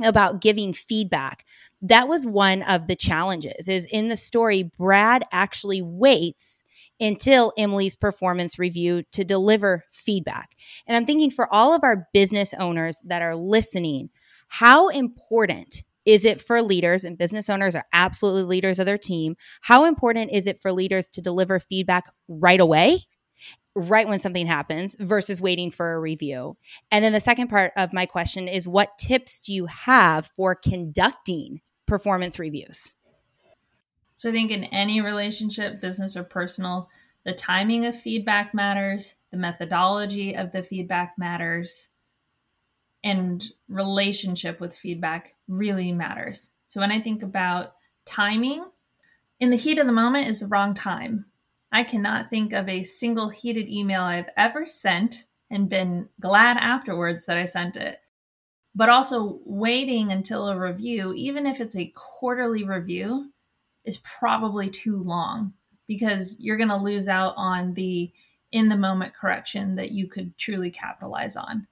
about 0.03 0.41
giving 0.41 0.73
feedback 0.73 1.45
that 1.81 2.07
was 2.07 2.25
one 2.25 2.63
of 2.63 2.87
the 2.87 2.95
challenges 2.95 3.67
is 3.67 3.85
in 3.85 4.09
the 4.09 4.17
story 4.17 4.63
brad 4.77 5.23
actually 5.31 5.81
waits 5.81 6.63
until 6.99 7.53
emily's 7.57 7.95
performance 7.95 8.57
review 8.57 9.03
to 9.11 9.23
deliver 9.23 9.83
feedback 9.91 10.51
and 10.87 10.97
i'm 10.97 11.05
thinking 11.05 11.29
for 11.29 11.51
all 11.53 11.73
of 11.73 11.83
our 11.83 12.07
business 12.13 12.53
owners 12.59 13.01
that 13.05 13.21
are 13.21 13.35
listening 13.35 14.09
how 14.47 14.87
important 14.89 15.83
is 16.05 16.23
it 16.23 16.41
for 16.41 16.61
leaders 16.61 17.03
and 17.03 17.17
business 17.17 17.49
owners 17.49 17.75
are 17.75 17.85
absolutely 17.93 18.43
leaders 18.43 18.79
of 18.79 18.85
their 18.85 18.97
team 18.97 19.35
how 19.61 19.85
important 19.85 20.31
is 20.31 20.47
it 20.47 20.59
for 20.59 20.71
leaders 20.71 21.09
to 21.09 21.21
deliver 21.21 21.59
feedback 21.59 22.05
right 22.27 22.59
away 22.59 23.01
right 23.77 24.07
when 24.07 24.17
something 24.17 24.47
happens 24.47 24.95
versus 24.99 25.39
waiting 25.39 25.69
for 25.69 25.93
a 25.93 25.99
review. 25.99 26.57
And 26.91 27.05
then 27.05 27.13
the 27.13 27.19
second 27.19 27.47
part 27.49 27.73
of 27.77 27.93
my 27.93 28.07
question 28.07 28.47
is 28.47 28.67
what 28.67 28.97
tips 28.97 29.39
do 29.39 29.53
you 29.53 29.67
have 29.67 30.31
for 30.35 30.55
conducting 30.55 31.61
performance 31.87 32.37
reviews? 32.37 32.93
So 34.15 34.29
I 34.29 34.31
think 34.31 34.51
in 34.51 34.65
any 34.65 35.01
relationship, 35.01 35.81
business 35.81 36.15
or 36.15 36.23
personal, 36.23 36.89
the 37.23 37.33
timing 37.33 37.85
of 37.85 37.99
feedback 37.99 38.53
matters, 38.53 39.15
the 39.31 39.37
methodology 39.37 40.35
of 40.35 40.51
the 40.51 40.63
feedback 40.63 41.15
matters, 41.17 41.89
and 43.03 43.43
relationship 43.67 44.59
with 44.59 44.75
feedback 44.75 45.35
really 45.47 45.91
matters. 45.91 46.51
So 46.67 46.79
when 46.81 46.91
I 46.91 46.99
think 46.99 47.23
about 47.23 47.73
timing, 48.05 48.65
in 49.39 49.49
the 49.49 49.57
heat 49.57 49.79
of 49.79 49.87
the 49.87 49.93
moment 49.93 50.27
is 50.27 50.39
the 50.39 50.47
wrong 50.47 50.73
time 50.73 51.25
I 51.71 51.83
cannot 51.83 52.29
think 52.29 52.53
of 52.53 52.69
a 52.69 52.83
single 52.83 53.29
heated 53.29 53.69
email 53.69 54.01
I've 54.01 54.29
ever 54.37 54.65
sent 54.65 55.25
and 55.49 55.69
been 55.69 56.09
glad 56.19 56.57
afterwards 56.57 57.25
that 57.25 57.37
I 57.37 57.45
sent 57.45 57.75
it. 57.75 57.99
But 58.77 58.89
also, 58.89 59.39
waiting 59.43 60.11
until 60.11 60.47
a 60.47 60.59
review, 60.59 61.11
even 61.15 61.47
if 61.47 61.59
it's 61.59 61.75
a 61.75 61.91
quarterly 61.95 62.63
review, 62.63 63.31
is 63.83 63.97
probably 63.97 64.69
too 64.69 65.01
long 65.01 65.53
because 65.87 66.35
you're 66.39 66.57
going 66.57 66.69
to 66.69 66.75
lose 66.75 67.07
out 67.07 67.33
on 67.37 67.73
the 67.73 68.11
in 68.51 68.69
the 68.69 68.77
moment 68.77 69.15
correction 69.15 69.77
that 69.77 69.93
you 69.93 70.05
could 70.05 70.37
truly 70.37 70.69
capitalize 70.69 71.35
on. 71.35 71.65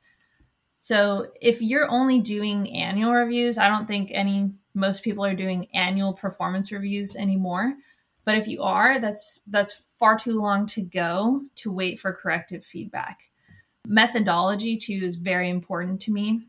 So, 0.80 1.28
if 1.40 1.62
you're 1.62 1.88
only 1.92 2.22
doing 2.22 2.72
annual 2.72 3.14
reviews, 3.14 3.60
I 3.60 3.68
don't 3.68 3.88
think 3.88 4.10
any 4.12 4.54
most 4.74 5.04
people 5.04 5.24
are 5.24 5.36
doing 5.36 5.68
annual 5.76 6.14
performance 6.14 6.72
reviews 6.72 7.16
anymore. 7.16 7.76
But 8.24 8.36
if 8.36 8.48
you 8.48 8.64
are, 8.64 8.98
that's 8.98 9.42
that's 9.46 9.84
far 10.00 10.18
too 10.18 10.42
long 10.42 10.66
to 10.68 10.82
go 10.82 11.44
to 11.58 11.72
wait 11.72 12.00
for 12.00 12.12
corrective 12.14 12.66
feedback. 12.66 13.30
Methodology 13.86 14.76
too 14.76 15.02
is 15.04 15.18
very 15.18 15.52
important 15.52 16.02
to 16.02 16.12
me. 16.12 16.42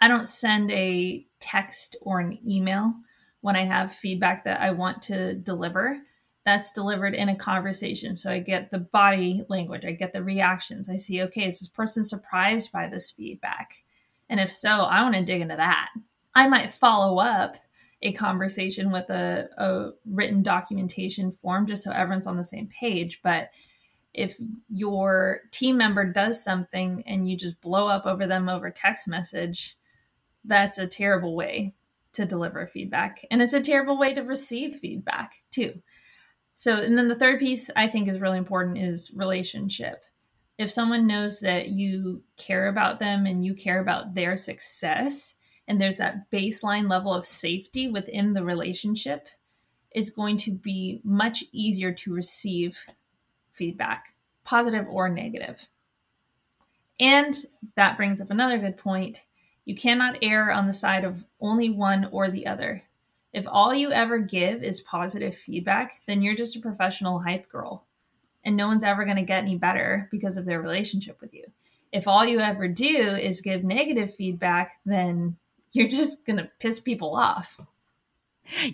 I 0.00 0.08
don't 0.08 0.28
send 0.28 0.70
a 0.70 1.26
text 1.40 1.96
or 2.02 2.20
an 2.20 2.38
email 2.46 2.94
when 3.40 3.56
I 3.56 3.64
have 3.64 3.92
feedback 3.92 4.44
that 4.44 4.60
I 4.60 4.70
want 4.70 5.02
to 5.02 5.34
deliver. 5.34 5.98
That's 6.44 6.72
delivered 6.72 7.14
in 7.14 7.28
a 7.28 7.36
conversation. 7.36 8.16
So 8.16 8.30
I 8.30 8.38
get 8.38 8.70
the 8.70 8.78
body 8.78 9.44
language, 9.48 9.84
I 9.84 9.92
get 9.92 10.12
the 10.12 10.22
reactions. 10.22 10.88
I 10.88 10.96
see, 10.96 11.22
okay, 11.22 11.48
is 11.48 11.60
this 11.60 11.68
person 11.68 12.04
surprised 12.04 12.72
by 12.72 12.88
this 12.88 13.10
feedback? 13.10 13.84
And 14.28 14.40
if 14.40 14.50
so, 14.50 14.68
I 14.68 15.02
want 15.02 15.14
to 15.14 15.24
dig 15.24 15.40
into 15.40 15.56
that. 15.56 15.90
I 16.34 16.48
might 16.48 16.70
follow 16.70 17.18
up 17.18 17.56
a 18.02 18.12
conversation 18.12 18.92
with 18.92 19.10
a, 19.10 19.48
a 19.58 19.90
written 20.06 20.42
documentation 20.42 21.32
form 21.32 21.66
just 21.66 21.82
so 21.82 21.90
everyone's 21.90 22.26
on 22.26 22.36
the 22.36 22.44
same 22.44 22.68
page. 22.68 23.20
But 23.22 23.50
if 24.14 24.36
your 24.68 25.42
team 25.50 25.76
member 25.76 26.04
does 26.04 26.42
something 26.42 27.02
and 27.06 27.28
you 27.28 27.36
just 27.36 27.60
blow 27.60 27.88
up 27.88 28.06
over 28.06 28.26
them 28.26 28.48
over 28.48 28.70
text 28.70 29.08
message, 29.08 29.76
that's 30.44 30.78
a 30.78 30.86
terrible 30.86 31.34
way 31.36 31.74
to 32.12 32.24
deliver 32.24 32.66
feedback. 32.66 33.24
And 33.30 33.40
it's 33.40 33.52
a 33.52 33.60
terrible 33.60 33.98
way 33.98 34.14
to 34.14 34.22
receive 34.22 34.76
feedback 34.76 35.42
too. 35.50 35.82
So, 36.54 36.76
and 36.76 36.98
then 36.98 37.08
the 37.08 37.14
third 37.14 37.38
piece 37.38 37.70
I 37.76 37.86
think 37.86 38.08
is 38.08 38.20
really 38.20 38.38
important 38.38 38.78
is 38.78 39.12
relationship. 39.14 40.02
If 40.58 40.70
someone 40.70 41.06
knows 41.06 41.38
that 41.40 41.68
you 41.68 42.24
care 42.36 42.66
about 42.66 42.98
them 42.98 43.26
and 43.26 43.44
you 43.44 43.54
care 43.54 43.78
about 43.78 44.14
their 44.14 44.36
success, 44.36 45.34
and 45.68 45.80
there's 45.80 45.98
that 45.98 46.30
baseline 46.30 46.90
level 46.90 47.14
of 47.14 47.24
safety 47.24 47.86
within 47.88 48.32
the 48.32 48.42
relationship, 48.42 49.28
it's 49.92 50.10
going 50.10 50.36
to 50.38 50.50
be 50.50 51.00
much 51.04 51.44
easier 51.52 51.92
to 51.92 52.12
receive 52.12 52.86
feedback, 53.52 54.14
positive 54.44 54.86
or 54.88 55.08
negative. 55.08 55.68
And 56.98 57.36
that 57.76 57.96
brings 57.96 58.20
up 58.20 58.30
another 58.30 58.58
good 58.58 58.76
point. 58.76 59.22
You 59.68 59.74
cannot 59.74 60.16
err 60.22 60.50
on 60.50 60.66
the 60.66 60.72
side 60.72 61.04
of 61.04 61.26
only 61.42 61.68
one 61.68 62.08
or 62.10 62.30
the 62.30 62.46
other. 62.46 62.84
If 63.34 63.46
all 63.46 63.74
you 63.74 63.92
ever 63.92 64.18
give 64.18 64.62
is 64.62 64.80
positive 64.80 65.36
feedback, 65.36 66.00
then 66.06 66.22
you're 66.22 66.34
just 66.34 66.56
a 66.56 66.60
professional 66.60 67.18
hype 67.18 67.50
girl. 67.50 67.84
And 68.42 68.56
no 68.56 68.66
one's 68.66 68.82
ever 68.82 69.04
going 69.04 69.18
to 69.18 69.22
get 69.24 69.42
any 69.42 69.56
better 69.56 70.08
because 70.10 70.38
of 70.38 70.46
their 70.46 70.62
relationship 70.62 71.20
with 71.20 71.34
you. 71.34 71.44
If 71.92 72.08
all 72.08 72.24
you 72.24 72.40
ever 72.40 72.66
do 72.66 72.86
is 72.86 73.42
give 73.42 73.62
negative 73.62 74.14
feedback, 74.14 74.80
then 74.86 75.36
you're 75.72 75.88
just 76.00 76.24
going 76.24 76.38
to 76.38 76.50
piss 76.58 76.80
people 76.80 77.14
off. 77.14 77.60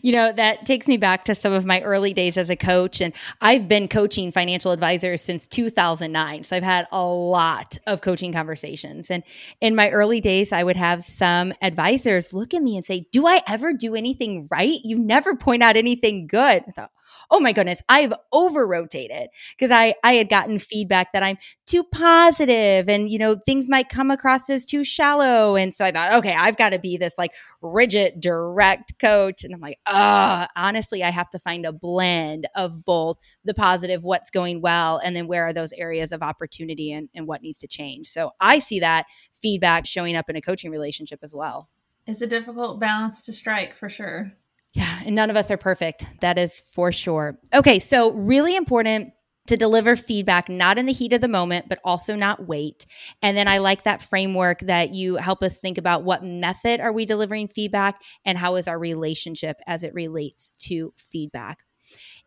You 0.03 0.13
know, 0.13 0.33
that 0.33 0.67
takes 0.67 0.87
me 0.87 0.97
back 0.97 1.25
to 1.25 1.35
some 1.35 1.53
of 1.53 1.65
my 1.65 1.81
early 1.83 2.13
days 2.15 2.37
as 2.37 2.51
a 2.51 2.57
coach. 2.57 3.01
And 3.01 3.13
I've 3.41 3.69
been 3.69 3.89
coaching 3.89 4.31
financial 4.31 4.73
advisors 4.73 5.23
since 5.23 5.47
2009. 5.47 6.45
So 6.45 6.57
I've 6.57 6.63
had 6.63 6.87
a 6.93 7.03
lot 7.05 7.79
of 7.87 8.01
coaching 8.01 8.33
conversations. 8.33 9.11
And 9.11 9.23
in 9.61 9.75
my 9.75 9.91
early 9.91 10.21
days, 10.21 10.53
I 10.53 10.63
would 10.63 10.77
have 10.77 11.05
some 11.05 11.53
advisors 11.63 12.33
look 12.33 12.55
at 12.55 12.63
me 12.63 12.77
and 12.77 12.85
say, 12.85 13.07
Do 13.13 13.27
I 13.27 13.43
ever 13.47 13.73
do 13.73 13.95
anything 13.95 14.49
right? 14.51 14.79
You 14.85 14.99
never 14.99 15.35
point 15.35 15.63
out 15.63 15.77
anything 15.77 16.27
good. 16.27 16.65
I 16.67 16.71
thought, 16.71 16.91
oh 17.31 17.41
my 17.41 17.53
goodness, 17.53 17.81
I've 17.89 18.13
over 18.33 18.67
rotated 18.67 19.29
because 19.57 19.71
I, 19.71 19.95
I 20.03 20.15
had 20.15 20.29
gotten 20.29 20.59
feedback 20.59 21.13
that 21.13 21.23
I'm 21.23 21.39
too 21.67 21.85
positive 21.85 22.89
and, 22.89 23.11
you 23.11 23.19
know, 23.19 23.37
things 23.47 23.69
might 23.69 23.89
come 23.89 24.11
across 24.11 24.49
as 24.51 24.67
too 24.67 24.85
shallow. 24.85 25.57
And 25.57 25.75
so 25.75 25.85
I 25.85 25.93
thought, 25.93 26.13
okay, 26.15 26.35
I've 26.35 26.57
got 26.57 26.71
to 26.71 26.79
be 26.79 26.97
this 26.97 27.15
like 27.19 27.33
rigid, 27.63 28.21
direct 28.21 28.99
coach. 28.99 29.45
And 29.45 29.55
I'm 29.55 29.61
like, 29.61 29.79
oh, 29.87 30.47
honestly, 30.57 31.03
I 31.03 31.11
have 31.11 31.31
to 31.31 31.39
find 31.39 31.67
a 31.67 31.73
blend 31.73 32.47
of 32.55 32.85
both 32.85 33.19
the 33.45 33.55
positive, 33.55 34.03
what's 34.03 34.31
going 34.31 34.61
well, 34.61 34.99
and 34.99 35.15
then 35.15 35.27
where 35.27 35.47
are 35.47 35.53
those 35.53 35.73
areas 35.73 36.13
of 36.13 36.23
opportunity 36.23 36.93
and, 36.93 37.09
and 37.15 37.27
what 37.27 37.43
needs 37.43 37.59
to 37.61 37.69
change. 37.69 38.09
So 38.09 38.31
I 38.41 38.59
see 38.59 38.81
that 38.81 39.07
feedback 39.33 39.87
showing 39.87 40.17
up 40.17 40.29
in 40.29 40.37
a 40.37 40.41
coaching 40.41 40.71
relationship 40.71 41.21
as 41.23 41.35
well. 41.35 41.69
It's 42.07 42.23
a 42.23 42.27
difficult 42.27 42.81
balance 42.81 43.25
to 43.27 43.33
strike 43.33 43.75
for 43.75 43.89
sure. 43.89 44.33
Yeah, 44.75 45.01
and 45.07 45.15
none 45.15 45.31
of 45.31 45.37
us 45.37 45.51
are 45.51 45.57
perfect. 45.57 46.05
That 46.21 46.37
is 46.37 46.61
for 46.73 46.93
sure. 46.93 47.37
Okay, 47.55 47.79
so 47.79 48.13
really 48.13 48.57
important 48.57 49.13
to 49.47 49.57
deliver 49.57 49.95
feedback 49.95 50.49
not 50.49 50.79
in 50.79 50.87
the 50.87 50.93
heat 50.93 51.13
of 51.13 51.21
the 51.21 51.29
moment 51.29 51.67
but 51.69 51.79
also 51.85 52.15
not 52.15 52.47
wait 52.47 52.87
and 53.23 53.37
then 53.37 53.47
i 53.47 53.59
like 53.59 53.83
that 53.83 54.01
framework 54.01 54.61
that 54.61 54.91
you 54.91 55.17
help 55.17 55.43
us 55.43 55.57
think 55.57 55.77
about 55.77 56.03
what 56.03 56.25
method 56.25 56.81
are 56.81 56.93
we 56.93 57.05
delivering 57.05 57.49
feedback 57.49 58.01
and 58.25 58.39
how 58.39 58.57
is 58.57 58.67
our 58.69 58.79
relationship 58.79 59.59
as 59.67 59.83
it 59.83 59.93
relates 59.95 60.53
to 60.59 60.93
feedback 60.97 61.59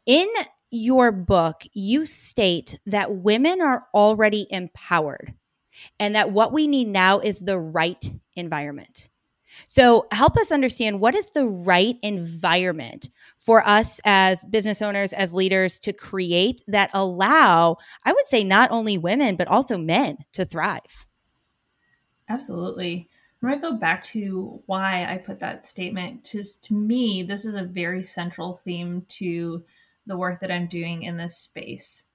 in 0.06 0.28
your 0.70 1.12
book 1.12 1.64
you 1.74 2.06
state 2.06 2.78
that 2.86 3.16
women 3.16 3.62
are 3.62 3.86
already 3.94 4.46
empowered 4.50 5.34
and 6.00 6.16
that 6.16 6.32
what 6.32 6.54
we 6.54 6.68
need 6.68 6.88
now 6.88 7.20
is 7.20 7.40
the 7.40 7.58
right 7.58 8.12
environment 8.36 9.10
so, 9.70 10.08
help 10.14 10.38
us 10.38 10.54
understand 10.54 11.02
what 11.02 11.14
is 11.14 11.32
the 11.32 11.46
right 11.46 11.98
environment 12.02 13.10
for 13.38 13.68
us 13.68 14.00
as 14.06 14.46
business 14.46 14.82
owners, 14.82 15.12
as 15.12 15.34
leaders 15.34 15.78
to 15.80 15.92
create 15.92 16.62
that 16.68 16.90
allow, 16.94 17.76
I 18.06 18.14
would 18.14 18.28
say, 18.28 18.46
not 18.46 18.72
only 18.72 18.98
women, 18.98 19.36
but 19.36 19.50
also 19.50 19.78
men 19.78 20.20
to 20.32 20.46
thrive. 20.46 21.06
Absolutely. 22.30 23.10
I'm 23.42 23.50
going 23.50 23.62
to 23.62 23.72
go 23.72 23.78
back 23.78 24.04
to 24.04 24.64
why 24.68 25.06
I 25.06 25.18
put 25.18 25.42
that 25.42 25.66
statement. 25.66 26.24
To, 26.26 26.42
to 26.62 26.74
me, 26.74 27.22
this 27.22 27.44
is 27.44 27.54
a 27.54 27.64
very 27.64 28.04
central 28.04 28.54
theme 28.54 29.06
to 29.10 29.66
the 30.06 30.18
work 30.18 30.40
that 30.40 30.52
I'm 30.52 30.68
doing 30.68 31.04
in 31.04 31.18
this 31.18 31.38
space. 31.38 32.06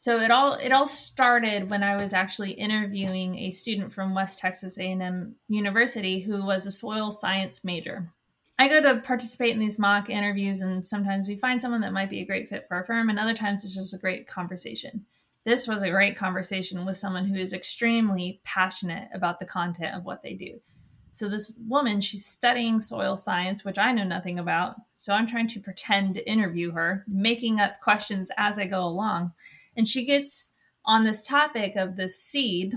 So 0.00 0.18
it 0.18 0.30
all 0.30 0.54
it 0.54 0.72
all 0.72 0.88
started 0.88 1.68
when 1.68 1.82
I 1.82 1.94
was 1.94 2.14
actually 2.14 2.52
interviewing 2.52 3.36
a 3.38 3.50
student 3.50 3.92
from 3.92 4.14
West 4.14 4.38
Texas 4.38 4.78
A&M 4.78 5.36
University 5.46 6.20
who 6.20 6.42
was 6.42 6.64
a 6.64 6.70
soil 6.70 7.12
science 7.12 7.62
major. 7.62 8.10
I 8.58 8.68
go 8.68 8.80
to 8.80 9.02
participate 9.02 9.52
in 9.52 9.58
these 9.58 9.78
mock 9.78 10.08
interviews 10.08 10.62
and 10.62 10.86
sometimes 10.86 11.28
we 11.28 11.36
find 11.36 11.60
someone 11.60 11.82
that 11.82 11.92
might 11.92 12.08
be 12.08 12.20
a 12.20 12.24
great 12.24 12.48
fit 12.48 12.66
for 12.66 12.78
our 12.78 12.84
firm 12.84 13.10
and 13.10 13.18
other 13.18 13.34
times 13.34 13.62
it's 13.62 13.74
just 13.74 13.92
a 13.92 13.98
great 13.98 14.26
conversation. 14.26 15.04
This 15.44 15.68
was 15.68 15.82
a 15.82 15.90
great 15.90 16.16
conversation 16.16 16.86
with 16.86 16.96
someone 16.96 17.26
who 17.26 17.38
is 17.38 17.52
extremely 17.52 18.40
passionate 18.42 19.08
about 19.12 19.38
the 19.38 19.44
content 19.44 19.94
of 19.94 20.06
what 20.06 20.22
they 20.22 20.32
do. 20.32 20.62
So 21.12 21.28
this 21.28 21.52
woman, 21.68 22.00
she's 22.00 22.24
studying 22.24 22.80
soil 22.80 23.18
science, 23.18 23.66
which 23.66 23.78
I 23.78 23.92
know 23.92 24.04
nothing 24.04 24.38
about. 24.38 24.76
So 24.94 25.12
I'm 25.12 25.26
trying 25.26 25.48
to 25.48 25.60
pretend 25.60 26.14
to 26.14 26.26
interview 26.26 26.70
her, 26.70 27.04
making 27.06 27.60
up 27.60 27.80
questions 27.80 28.30
as 28.38 28.58
I 28.58 28.64
go 28.64 28.82
along 28.82 29.32
and 29.80 29.88
she 29.88 30.04
gets 30.04 30.52
on 30.84 31.04
this 31.04 31.26
topic 31.26 31.74
of 31.74 31.96
this 31.96 32.22
seed 32.22 32.74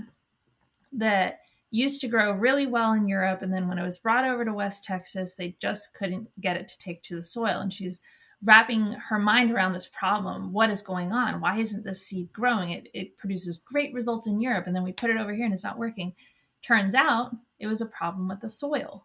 that 0.90 1.40
used 1.70 2.00
to 2.00 2.08
grow 2.08 2.32
really 2.32 2.66
well 2.66 2.94
in 2.94 3.06
Europe. 3.06 3.42
And 3.42 3.52
then 3.52 3.68
when 3.68 3.76
it 3.76 3.82
was 3.82 3.98
brought 3.98 4.24
over 4.24 4.42
to 4.42 4.54
West 4.54 4.84
Texas, 4.84 5.34
they 5.34 5.54
just 5.60 5.92
couldn't 5.92 6.30
get 6.40 6.56
it 6.56 6.66
to 6.68 6.78
take 6.78 7.02
to 7.02 7.16
the 7.16 7.22
soil. 7.22 7.60
And 7.60 7.70
she's 7.70 8.00
wrapping 8.42 8.92
her 8.92 9.18
mind 9.18 9.52
around 9.52 9.74
this 9.74 9.86
problem. 9.86 10.54
What 10.54 10.70
is 10.70 10.80
going 10.80 11.12
on? 11.12 11.42
Why 11.42 11.58
isn't 11.58 11.84
this 11.84 12.06
seed 12.06 12.32
growing? 12.32 12.70
It, 12.70 12.88
it 12.94 13.18
produces 13.18 13.58
great 13.58 13.92
results 13.92 14.26
in 14.26 14.40
Europe. 14.40 14.66
And 14.66 14.74
then 14.74 14.82
we 14.82 14.92
put 14.92 15.10
it 15.10 15.18
over 15.18 15.34
here 15.34 15.44
and 15.44 15.52
it's 15.52 15.62
not 15.62 15.76
working. 15.76 16.14
Turns 16.62 16.94
out 16.94 17.36
it 17.58 17.66
was 17.66 17.82
a 17.82 17.86
problem 17.86 18.28
with 18.28 18.40
the 18.40 18.48
soil. 18.48 19.04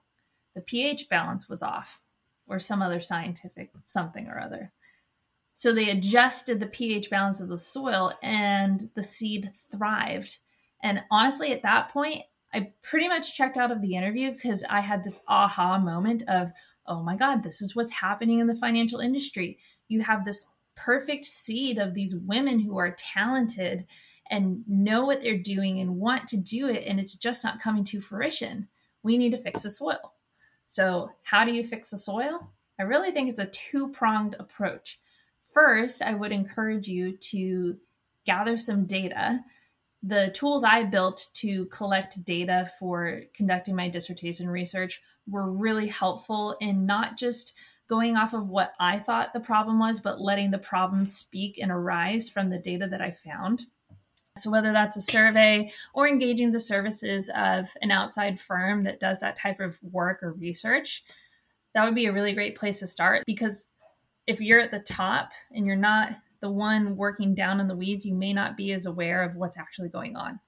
The 0.56 0.62
pH 0.62 1.10
balance 1.10 1.50
was 1.50 1.62
off, 1.62 2.00
or 2.48 2.60
some 2.60 2.82
other 2.82 3.02
scientific 3.02 3.72
something 3.84 4.30
or 4.30 4.40
other. 4.40 4.72
So 5.60 5.74
they 5.74 5.90
adjusted 5.90 6.62
the 6.62 6.68
pH 6.68 7.10
balance 7.10 7.42
of 7.42 7.50
the 7.50 7.60
soil 7.60 8.14
and 8.24 8.90
the 8.96 9.04
seed 9.04 9.50
thrived. 9.70 10.38
And 10.82 11.04
honestly, 11.12 11.52
at 11.52 11.64
that 11.64 11.90
point, 11.90 12.22
I 12.54 12.72
pretty 12.82 13.10
much 13.10 13.36
checked 13.36 13.58
out 13.58 13.70
of 13.70 13.82
the 13.82 13.96
interview 13.96 14.32
because 14.32 14.64
I 14.70 14.80
had 14.80 15.04
this 15.04 15.20
aha 15.28 15.78
moment 15.78 16.24
of, 16.30 16.54
oh 16.88 17.04
my 17.04 17.18
God, 17.18 17.44
this 17.44 17.62
is 17.62 17.76
what's 17.76 17.92
happening 17.92 18.40
in 18.40 18.48
the 18.48 18.56
financial 18.56 19.02
industry. 19.02 19.58
You 19.90 20.02
have 20.04 20.24
this 20.24 20.46
perfect 20.78 21.26
seed 21.26 21.78
of 21.78 21.94
these 21.94 22.16
women 22.16 22.62
who 22.62 22.78
are 22.78 22.96
talented 22.98 23.86
and 24.30 24.64
know 24.66 25.04
what 25.04 25.22
they're 25.22 25.38
doing 25.38 25.82
and 25.82 25.98
want 25.98 26.26
to 26.30 26.38
do 26.38 26.70
it, 26.70 26.86
and 26.88 27.02
it's 27.02 27.16
just 27.16 27.44
not 27.44 27.60
coming 27.60 27.84
to 27.84 28.00
fruition. 28.00 28.70
We 29.04 29.18
need 29.18 29.32
to 29.32 29.38
fix 29.38 29.64
the 29.64 29.70
soil. 29.70 30.14
So, 30.68 31.12
how 31.24 31.44
do 31.44 31.52
you 31.52 31.66
fix 31.66 31.90
the 31.90 31.98
soil? 31.98 32.52
I 32.80 32.84
really 32.84 33.12
think 33.12 33.30
it's 33.30 33.42
a 33.42 33.46
two 33.46 33.90
pronged 33.92 34.38
approach. 34.40 34.99
First, 35.54 36.02
I 36.02 36.14
would 36.14 36.32
encourage 36.32 36.88
you 36.88 37.18
to 37.32 37.78
gather 38.26 38.58
some 38.58 38.86
data. 38.86 39.42
The 40.04 40.32
tools 40.34 40.64
I 40.64 40.84
built 40.84 41.28
to 41.36 41.66
collect 41.66 42.24
data 42.24 42.72
for 42.80 43.22
conducting 43.34 43.76
my 43.76 43.90
dissertation 43.90 44.50
research 44.50 45.02
were 45.28 45.52
really 45.52 45.88
helpful 45.88 46.56
in 46.62 46.86
not 46.86 47.18
just 47.18 47.54
going 47.90 48.16
off 48.16 48.34
of 48.34 48.48
what 48.48 48.74
I 48.80 49.00
thought 49.00 49.34
the 49.34 49.40
problem 49.40 49.80
was, 49.80 50.00
but 50.00 50.22
letting 50.22 50.52
the 50.52 50.60
problem 50.60 51.08
speak 51.08 51.58
and 51.58 51.72
arise 51.72 52.30
from 52.30 52.50
the 52.50 52.60
data 52.60 52.88
that 52.88 53.02
I 53.02 53.12
found. 53.12 53.64
So, 54.38 54.52
whether 54.52 54.72
that's 54.72 54.96
a 54.96 55.02
survey 55.02 55.72
or 55.94 56.08
engaging 56.08 56.52
the 56.52 56.60
services 56.60 57.30
of 57.36 57.70
an 57.82 57.92
outside 57.92 58.40
firm 58.40 58.84
that 58.84 59.00
does 59.00 59.20
that 59.20 59.38
type 59.38 59.60
of 59.60 59.80
work 59.82 60.20
or 60.22 60.32
research, 60.32 61.04
that 61.74 61.84
would 61.84 61.96
be 61.96 62.06
a 62.06 62.14
really 62.14 62.34
great 62.34 62.56
place 62.56 62.80
to 62.80 62.88
start 62.88 63.24
because 63.26 63.70
if 64.30 64.40
you're 64.40 64.60
at 64.60 64.70
the 64.70 64.80
top 64.80 65.32
and 65.52 65.66
you're 65.66 65.76
not 65.76 66.14
the 66.40 66.52
one 66.52 66.96
working 66.96 67.34
down 67.34 67.60
in 67.60 67.68
the 67.68 67.76
weeds, 67.76 68.06
you 68.06 68.14
may 68.14 68.32
not 68.32 68.56
be 68.56 68.72
as 68.72 68.86
aware 68.86 69.24
of 69.24 69.36
what's 69.36 69.58
actually 69.58 69.90
going 69.90 70.16
on. 70.16 70.40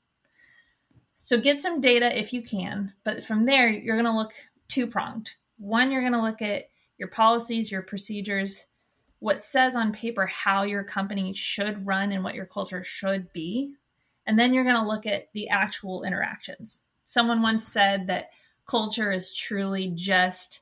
So 1.15 1.39
get 1.39 1.59
some 1.59 1.81
data 1.81 2.17
if 2.17 2.31
you 2.31 2.43
can, 2.43 2.93
but 3.03 3.25
from 3.25 3.45
there, 3.45 3.69
you're 3.69 3.95
going 3.95 4.05
to 4.05 4.15
look 4.15 4.33
two 4.67 4.85
pronged. 4.85 5.31
One, 5.57 5.91
you're 5.91 6.01
going 6.01 6.13
to 6.13 6.21
look 6.21 6.43
at 6.43 6.65
your 6.99 7.07
policies, 7.07 7.71
your 7.71 7.81
procedures, 7.81 8.67
what 9.17 9.43
says 9.43 9.75
on 9.75 9.91
paper 9.91 10.27
how 10.27 10.61
your 10.61 10.83
company 10.83 11.33
should 11.33 11.87
run 11.87 12.11
and 12.11 12.23
what 12.23 12.35
your 12.35 12.45
culture 12.45 12.83
should 12.83 13.33
be. 13.33 13.73
And 14.27 14.37
then 14.37 14.53
you're 14.53 14.63
going 14.63 14.75
to 14.75 14.87
look 14.87 15.07
at 15.07 15.29
the 15.33 15.49
actual 15.49 16.03
interactions. 16.03 16.81
Someone 17.03 17.41
once 17.41 17.67
said 17.67 18.05
that 18.07 18.29
culture 18.67 19.11
is 19.11 19.35
truly 19.35 19.91
just 19.95 20.61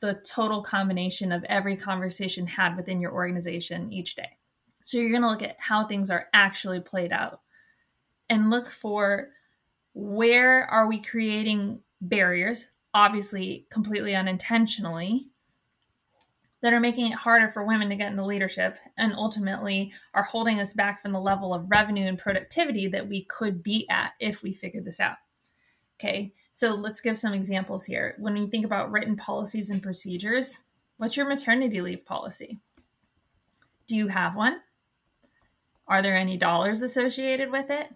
the 0.00 0.14
total 0.14 0.62
combination 0.62 1.32
of 1.32 1.44
every 1.44 1.76
conversation 1.76 2.46
had 2.46 2.76
within 2.76 3.00
your 3.00 3.12
organization 3.12 3.92
each 3.92 4.14
day. 4.14 4.38
So 4.84 4.98
you're 4.98 5.10
going 5.10 5.22
to 5.22 5.28
look 5.28 5.42
at 5.42 5.56
how 5.58 5.84
things 5.84 6.10
are 6.10 6.28
actually 6.32 6.80
played 6.80 7.12
out 7.12 7.40
and 8.28 8.50
look 8.50 8.70
for 8.70 9.30
where 9.94 10.64
are 10.64 10.86
we 10.86 11.02
creating 11.02 11.80
barriers, 12.00 12.68
obviously 12.94 13.66
completely 13.70 14.14
unintentionally, 14.14 15.26
that 16.62 16.72
are 16.72 16.80
making 16.80 17.06
it 17.12 17.14
harder 17.14 17.48
for 17.48 17.64
women 17.64 17.88
to 17.88 17.96
get 17.96 18.10
into 18.10 18.24
leadership 18.24 18.78
and 18.96 19.12
ultimately 19.14 19.92
are 20.14 20.24
holding 20.24 20.58
us 20.60 20.72
back 20.72 21.00
from 21.00 21.12
the 21.12 21.20
level 21.20 21.54
of 21.54 21.70
revenue 21.70 22.06
and 22.06 22.18
productivity 22.18 22.88
that 22.88 23.08
we 23.08 23.24
could 23.24 23.62
be 23.62 23.88
at 23.88 24.12
if 24.18 24.42
we 24.42 24.52
figured 24.52 24.84
this 24.84 25.00
out. 25.00 25.16
Okay. 26.00 26.32
So 26.58 26.74
let's 26.74 27.00
give 27.00 27.16
some 27.16 27.34
examples 27.34 27.86
here. 27.86 28.16
When 28.18 28.36
you 28.36 28.48
think 28.48 28.64
about 28.64 28.90
written 28.90 29.14
policies 29.14 29.70
and 29.70 29.80
procedures, 29.80 30.58
what's 30.96 31.16
your 31.16 31.28
maternity 31.28 31.80
leave 31.80 32.04
policy? 32.04 32.58
Do 33.86 33.94
you 33.94 34.08
have 34.08 34.34
one? 34.34 34.62
Are 35.86 36.02
there 36.02 36.16
any 36.16 36.36
dollars 36.36 36.82
associated 36.82 37.52
with 37.52 37.70
it? 37.70 37.94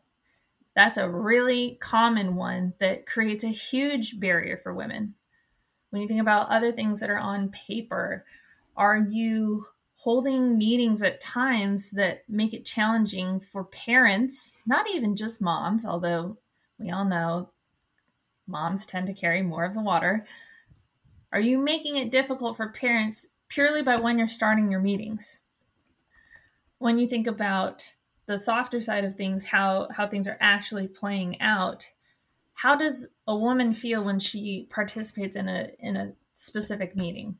That's 0.76 0.96
a 0.96 1.10
really 1.10 1.76
common 1.80 2.36
one 2.36 2.74
that 2.78 3.04
creates 3.04 3.42
a 3.42 3.48
huge 3.48 4.20
barrier 4.20 4.56
for 4.56 4.72
women. 4.72 5.14
When 5.90 6.00
you 6.00 6.06
think 6.06 6.20
about 6.20 6.48
other 6.48 6.70
things 6.70 7.00
that 7.00 7.10
are 7.10 7.18
on 7.18 7.50
paper, 7.50 8.24
are 8.76 8.96
you 8.96 9.66
holding 9.96 10.56
meetings 10.56 11.02
at 11.02 11.20
times 11.20 11.90
that 11.90 12.22
make 12.28 12.54
it 12.54 12.64
challenging 12.64 13.40
for 13.40 13.64
parents, 13.64 14.54
not 14.64 14.88
even 14.88 15.16
just 15.16 15.40
moms, 15.40 15.84
although 15.84 16.38
we 16.78 16.92
all 16.92 17.04
know 17.04 17.48
moms 18.46 18.86
tend 18.86 19.06
to 19.06 19.14
carry 19.14 19.42
more 19.42 19.64
of 19.64 19.74
the 19.74 19.82
water. 19.82 20.26
Are 21.32 21.40
you 21.40 21.58
making 21.58 21.96
it 21.96 22.10
difficult 22.10 22.56
for 22.56 22.68
parents 22.68 23.26
purely 23.48 23.82
by 23.82 23.96
when 23.96 24.18
you're 24.18 24.28
starting 24.28 24.70
your 24.70 24.80
meetings? 24.80 25.40
When 26.78 26.98
you 26.98 27.06
think 27.06 27.26
about 27.26 27.94
the 28.26 28.38
softer 28.38 28.80
side 28.80 29.04
of 29.04 29.16
things, 29.16 29.46
how, 29.46 29.88
how 29.96 30.06
things 30.06 30.26
are 30.26 30.38
actually 30.40 30.88
playing 30.88 31.40
out, 31.40 31.90
how 32.54 32.76
does 32.76 33.08
a 33.26 33.36
woman 33.36 33.74
feel 33.74 34.04
when 34.04 34.18
she 34.18 34.66
participates 34.70 35.36
in 35.36 35.48
a 35.48 35.70
in 35.78 35.96
a 35.96 36.14
specific 36.34 36.96
meeting, 36.96 37.38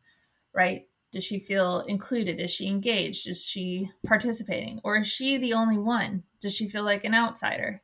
right? 0.55 0.87
Does 1.13 1.25
she 1.25 1.39
feel 1.39 1.81
included? 1.81 2.41
Is 2.41 2.51
she 2.51 2.67
engaged? 2.67 3.29
Is 3.29 3.45
she 3.45 3.91
participating? 4.07 4.81
Or 4.83 4.97
is 4.97 5.07
she 5.07 5.37
the 5.37 5.53
only 5.53 5.77
one? 5.77 6.23
Does 6.41 6.55
she 6.55 6.69
feel 6.69 6.85
like 6.85 7.05
an 7.05 7.15
outsider? 7.15 7.83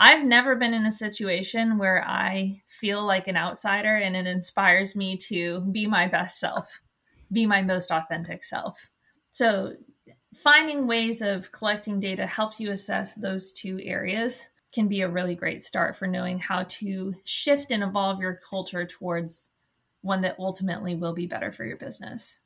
I've 0.00 0.24
never 0.24 0.54
been 0.54 0.74
in 0.74 0.86
a 0.86 0.92
situation 0.92 1.76
where 1.76 2.04
I 2.06 2.62
feel 2.66 3.04
like 3.04 3.26
an 3.26 3.36
outsider 3.36 3.96
and 3.96 4.14
it 4.14 4.28
inspires 4.28 4.94
me 4.94 5.16
to 5.16 5.62
be 5.72 5.88
my 5.88 6.06
best 6.06 6.38
self, 6.38 6.80
be 7.32 7.46
my 7.46 7.62
most 7.62 7.90
authentic 7.90 8.44
self. 8.44 8.90
So, 9.32 9.72
finding 10.36 10.86
ways 10.86 11.20
of 11.20 11.50
collecting 11.50 11.98
data 11.98 12.26
help 12.26 12.60
you 12.60 12.70
assess 12.70 13.12
those 13.14 13.50
two 13.50 13.80
areas 13.82 14.46
can 14.72 14.86
be 14.86 15.00
a 15.00 15.08
really 15.08 15.34
great 15.34 15.64
start 15.64 15.96
for 15.96 16.06
knowing 16.06 16.38
how 16.38 16.62
to 16.68 17.16
shift 17.24 17.72
and 17.72 17.82
evolve 17.82 18.20
your 18.20 18.38
culture 18.48 18.86
towards 18.86 19.48
one 20.02 20.20
that 20.20 20.38
ultimately 20.38 20.94
will 20.94 21.12
be 21.12 21.26
better 21.26 21.50
for 21.50 21.64
your 21.64 21.76
business. 21.76 22.38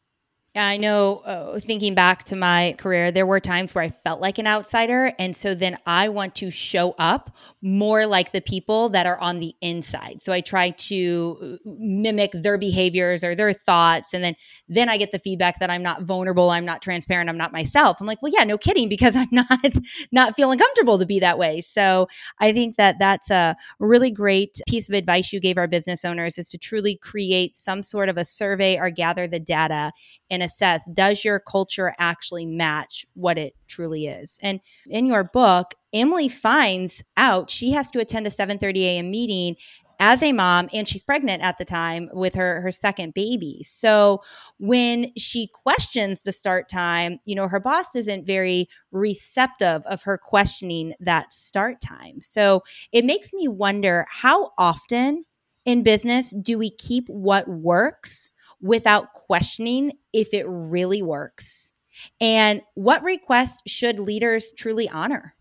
I 0.55 0.77
know, 0.77 1.19
uh, 1.21 1.59
thinking 1.61 1.95
back 1.95 2.25
to 2.25 2.37
my 2.37 2.75
career, 2.77 3.11
there 3.11 3.25
were 3.25 3.41
times 3.41 3.75
where 3.75 3.85
I 3.85 3.89
felt 3.89 4.21
like 4.21 4.37
an 4.39 4.47
outsider. 4.47 5.15
And 5.19 5.35
so 5.35 5.55
then 5.55 5.79
I 5.87 6.11
want 6.11 6.35
to 6.37 6.51
show 6.51 6.95
up 6.99 7.35
more 7.63 8.05
like 8.05 8.33
the 8.33 8.43
people 8.43 8.91
that 8.91 9.07
are 9.07 9.19
on 9.19 9.41
the 9.41 9.55
inside. 9.63 10.21
So 10.21 10.31
I 10.31 10.43
try 10.43 10.71
to 10.71 11.59
uh, 11.65 11.71
mimic 11.79 12.33
their 12.33 12.59
behaviors 12.59 13.25
or 13.25 13.35
their 13.35 13.55
thoughts. 13.55 14.13
And 14.13 14.23
then, 14.23 14.35
then 14.69 14.91
I 14.91 14.99
get 14.99 15.11
the 15.11 15.19
feedback 15.19 15.59
that 15.61 15.71
I'm 15.71 15.83
not 15.83 16.03
vulnerable, 16.03 16.51
I'm 16.51 16.67
not 16.67 16.83
transparent, 16.83 17.31
I'm 17.31 17.39
not 17.39 17.53
myself. 17.53 17.99
I'm 17.99 18.07
like, 18.07 18.21
well, 18.21 18.33
yeah, 18.37 18.45
no 18.45 18.59
kidding, 18.59 18.89
because 18.91 19.17
I'm 19.17 19.29
not, 19.33 19.73
not 20.13 20.37
feeling 20.37 20.59
comfortable 20.59 20.99
to 20.99 21.07
be 21.07 21.19
that 21.21 21.39
way. 21.39 21.63
So 21.63 22.09
I 22.41 22.53
think 22.53 22.77
that 22.77 22.97
that's 22.99 23.31
a 23.31 23.57
really 23.79 24.11
great 24.11 24.61
piece 24.69 24.87
of 24.87 24.95
advice 24.95 25.33
you 25.33 25.41
gave 25.41 25.57
our 25.57 25.67
business 25.67 26.05
owners 26.05 26.37
is 26.37 26.51
to 26.51 26.59
truly 26.59 26.97
create 26.97 27.57
some 27.57 27.83
sort 27.83 28.11
of 28.11 28.19
a 28.19 28.25
survey 28.25 28.79
or 28.79 28.91
gather 28.91 29.27
the 29.27 29.41
data 29.41 29.93
and 30.33 30.43
assess 30.43 30.89
does 30.93 31.25
your 31.25 31.39
culture 31.39 31.95
actually 32.01 32.47
match 32.47 33.07
what 33.15 33.39
it 33.39 33.55
truly 33.69 34.09
is? 34.09 34.39
And 34.43 34.61
in 34.89 35.07
your 35.07 35.25
book 35.25 35.75
emily 35.95 36.29
finds 36.29 37.05
out 37.19 37.51
she 37.51 37.73
has 37.73 37.91
to 37.91 38.01
attend 38.01 38.27
a 38.27 38.31
7.30 38.31 38.83
a.m 38.83 39.11
meeting 39.11 39.57
as 40.01 40.21
a 40.21 40.33
mom 40.33 40.69
and 40.73 40.89
she's 40.89 41.05
pregnant 41.05 41.45
at 41.45 41.59
the 41.59 41.65
time 41.65 42.11
with 42.13 42.35
her 42.35 42.61
her 42.61 42.73
second 42.73 43.15
baby. 43.15 43.63
So 43.63 44.21
when 44.59 45.13
she 45.17 45.47
questions 45.47 46.23
the 46.23 46.33
start 46.33 46.69
time 46.69 47.21
you 47.25 47.37
know 47.37 47.47
her 47.47 47.61
boss 47.61 47.95
isn't 47.95 48.27
very 48.27 48.69
receptive 48.91 49.83
of 49.87 50.03
her 50.03 50.19
questioning 50.19 50.95
that 50.99 51.33
start 51.33 51.81
time. 51.81 52.21
So 52.21 52.65
it 52.91 53.05
makes 53.05 53.33
me 53.33 53.47
wonder 53.47 54.05
how 54.11 54.51
often 54.59 55.23
in 55.65 55.85
business 55.85 56.35
do 56.43 56.59
we 56.59 56.71
keep 56.71 57.07
what 57.07 57.47
works 57.47 58.32
without 58.63 59.13
questioning 59.13 59.93
if 60.13 60.33
it 60.33 60.47
really 60.49 61.03
works? 61.03 61.73
And 62.21 62.63
what 62.75 63.03
requests 63.03 63.59
should 63.67 63.99
leaders 63.99 64.53
truly 64.57 64.89
honor? 64.89 65.35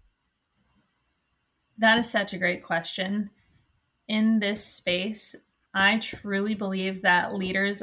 That 1.77 1.97
is 1.97 2.09
such 2.09 2.33
a 2.33 2.37
great 2.37 2.63
question. 2.63 3.29
In 4.07 4.39
this 4.39 4.65
space, 4.65 5.35
I 5.73 5.99
truly 5.99 6.53
believe 6.53 7.01
that 7.01 7.33
leaders 7.33 7.81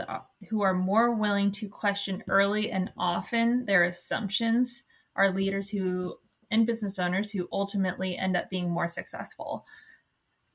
who 0.51 0.61
are 0.61 0.75
more 0.75 1.15
willing 1.15 1.51
to 1.53 1.69
question 1.69 2.23
early 2.29 2.71
and 2.71 2.93
often 2.99 3.65
their 3.65 3.85
assumptions 3.85 4.85
are 5.17 5.31
leaders 5.31 5.71
who 5.71 6.19
and 6.51 6.67
business 6.67 6.99
owners 6.99 7.33
who 7.33 7.49
ultimately 7.53 8.17
end 8.17 8.37
up 8.37 8.51
being 8.51 8.71
more 8.71 8.89
successful. 8.89 9.67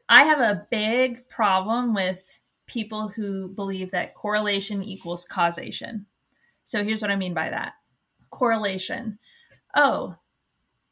I 0.10 0.24
have 0.24 0.40
a 0.40 0.68
big 0.70 1.28
problem 1.30 1.94
with 1.94 2.40
people 2.66 3.10
who 3.10 3.48
believe 3.50 3.92
that 3.92 4.16
correlation 4.16 4.84
equals 4.84 5.26
causation. 5.26 6.06
So 6.64 6.84
here's 6.84 7.02
what 7.02 7.12
I 7.12 7.16
mean 7.16 7.34
by 7.34 7.50
that 7.50 7.74
correlation. 8.30 9.20
Oh, 9.76 10.16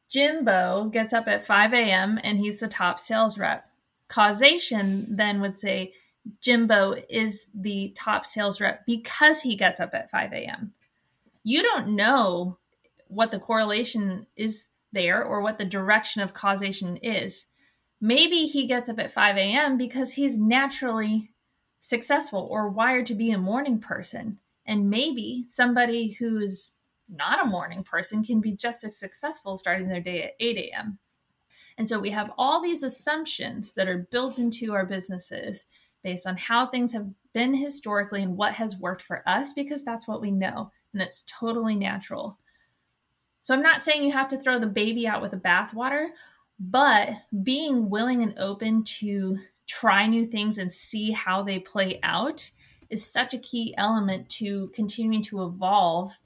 Jimbo 0.09 0.89
gets 0.89 1.13
up 1.13 1.27
at 1.27 1.45
5 1.45 1.73
a.m. 1.73 2.19
and 2.23 2.37
he's 2.37 2.59
the 2.59 2.67
top 2.67 2.99
sales 2.99 3.37
rep. 3.37 3.65
Causation 4.07 5.15
then 5.15 5.39
would 5.39 5.57
say 5.57 5.93
Jimbo 6.41 6.95
is 7.09 7.47
the 7.53 7.93
top 7.95 8.25
sales 8.25 8.59
rep 8.59 8.85
because 8.85 9.41
he 9.41 9.55
gets 9.55 9.79
up 9.79 9.93
at 9.93 10.11
5 10.11 10.33
a.m. 10.33 10.73
You 11.43 11.63
don't 11.63 11.95
know 11.95 12.57
what 13.07 13.31
the 13.31 13.39
correlation 13.39 14.27
is 14.35 14.67
there 14.91 15.23
or 15.23 15.41
what 15.41 15.57
the 15.57 15.65
direction 15.65 16.21
of 16.21 16.33
causation 16.33 16.97
is. 16.97 17.45
Maybe 17.99 18.45
he 18.45 18.67
gets 18.67 18.89
up 18.89 18.99
at 18.99 19.13
5 19.13 19.37
a.m. 19.37 19.77
because 19.77 20.13
he's 20.13 20.37
naturally 20.37 21.30
successful 21.81 22.47
or 22.49 22.69
wired 22.69 23.05
to 23.07 23.15
be 23.15 23.31
a 23.31 23.37
morning 23.37 23.79
person. 23.79 24.37
And 24.65 24.89
maybe 24.89 25.45
somebody 25.49 26.11
who's 26.11 26.71
not 27.09 27.43
a 27.43 27.49
morning 27.49 27.83
person 27.83 28.23
can 28.23 28.39
be 28.39 28.53
just 28.53 28.85
as 28.85 28.97
successful 28.97 29.57
starting 29.57 29.89
their 29.89 29.99
day 29.99 30.23
at 30.23 30.35
8 30.39 30.57
a.m. 30.57 30.99
And 31.77 31.89
so 31.89 31.99
we 31.99 32.11
have 32.11 32.31
all 32.37 32.61
these 32.61 32.83
assumptions 32.83 33.73
that 33.73 33.89
are 33.89 34.07
built 34.11 34.39
into 34.39 34.73
our 34.73 34.85
businesses 34.85 35.65
based 36.03 36.25
on 36.25 36.37
how 36.37 36.65
things 36.67 36.93
have 36.93 37.09
been 37.33 37.55
historically 37.55 38.23
and 38.23 38.37
what 38.37 38.53
has 38.53 38.77
worked 38.77 39.01
for 39.01 39.27
us 39.27 39.51
because 39.51 39.83
that's 39.83 40.07
what 40.07 40.21
we 40.21 40.31
know. 40.31 40.71
And 40.93 41.01
it's 41.01 41.23
totally 41.27 41.75
natural. 41.75 42.37
So 43.41 43.53
I'm 43.53 43.63
not 43.63 43.81
saying 43.81 44.03
you 44.03 44.11
have 44.11 44.29
to 44.29 44.37
throw 44.37 44.59
the 44.59 44.67
baby 44.67 45.07
out 45.07 45.21
with 45.21 45.31
the 45.31 45.37
bathwater, 45.37 46.09
but 46.59 47.09
being 47.41 47.89
willing 47.89 48.21
and 48.21 48.37
open 48.37 48.83
to 48.83 49.39
try 49.71 50.05
new 50.05 50.25
things 50.25 50.57
and 50.57 50.73
see 50.73 51.11
how 51.11 51.41
they 51.41 51.57
play 51.57 51.97
out 52.03 52.51
is 52.89 53.09
such 53.09 53.33
a 53.33 53.39
key 53.39 53.73
element 53.77 54.29
to 54.29 54.67
continuing 54.69 55.23
to 55.23 55.43
evolve 55.43 56.19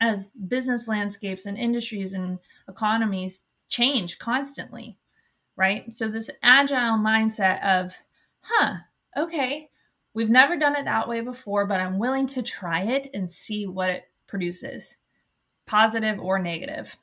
as 0.00 0.26
business 0.26 0.88
landscapes 0.88 1.46
and 1.46 1.56
industries 1.56 2.12
and 2.12 2.40
economies 2.68 3.44
change 3.68 4.18
constantly, 4.18 4.96
right? 5.56 5.96
So, 5.96 6.08
this 6.08 6.30
agile 6.42 6.98
mindset 6.98 7.62
of, 7.62 7.94
huh, 8.40 8.78
okay, 9.16 9.70
we've 10.12 10.30
never 10.30 10.56
done 10.56 10.74
it 10.74 10.84
that 10.84 11.08
way 11.08 11.20
before, 11.20 11.64
but 11.64 11.80
I'm 11.80 11.98
willing 11.98 12.26
to 12.28 12.42
try 12.42 12.82
it 12.82 13.08
and 13.14 13.30
see 13.30 13.66
what 13.66 13.90
it 13.90 14.08
produces, 14.26 14.96
positive 15.64 16.18
or 16.18 16.40
negative. 16.40 16.96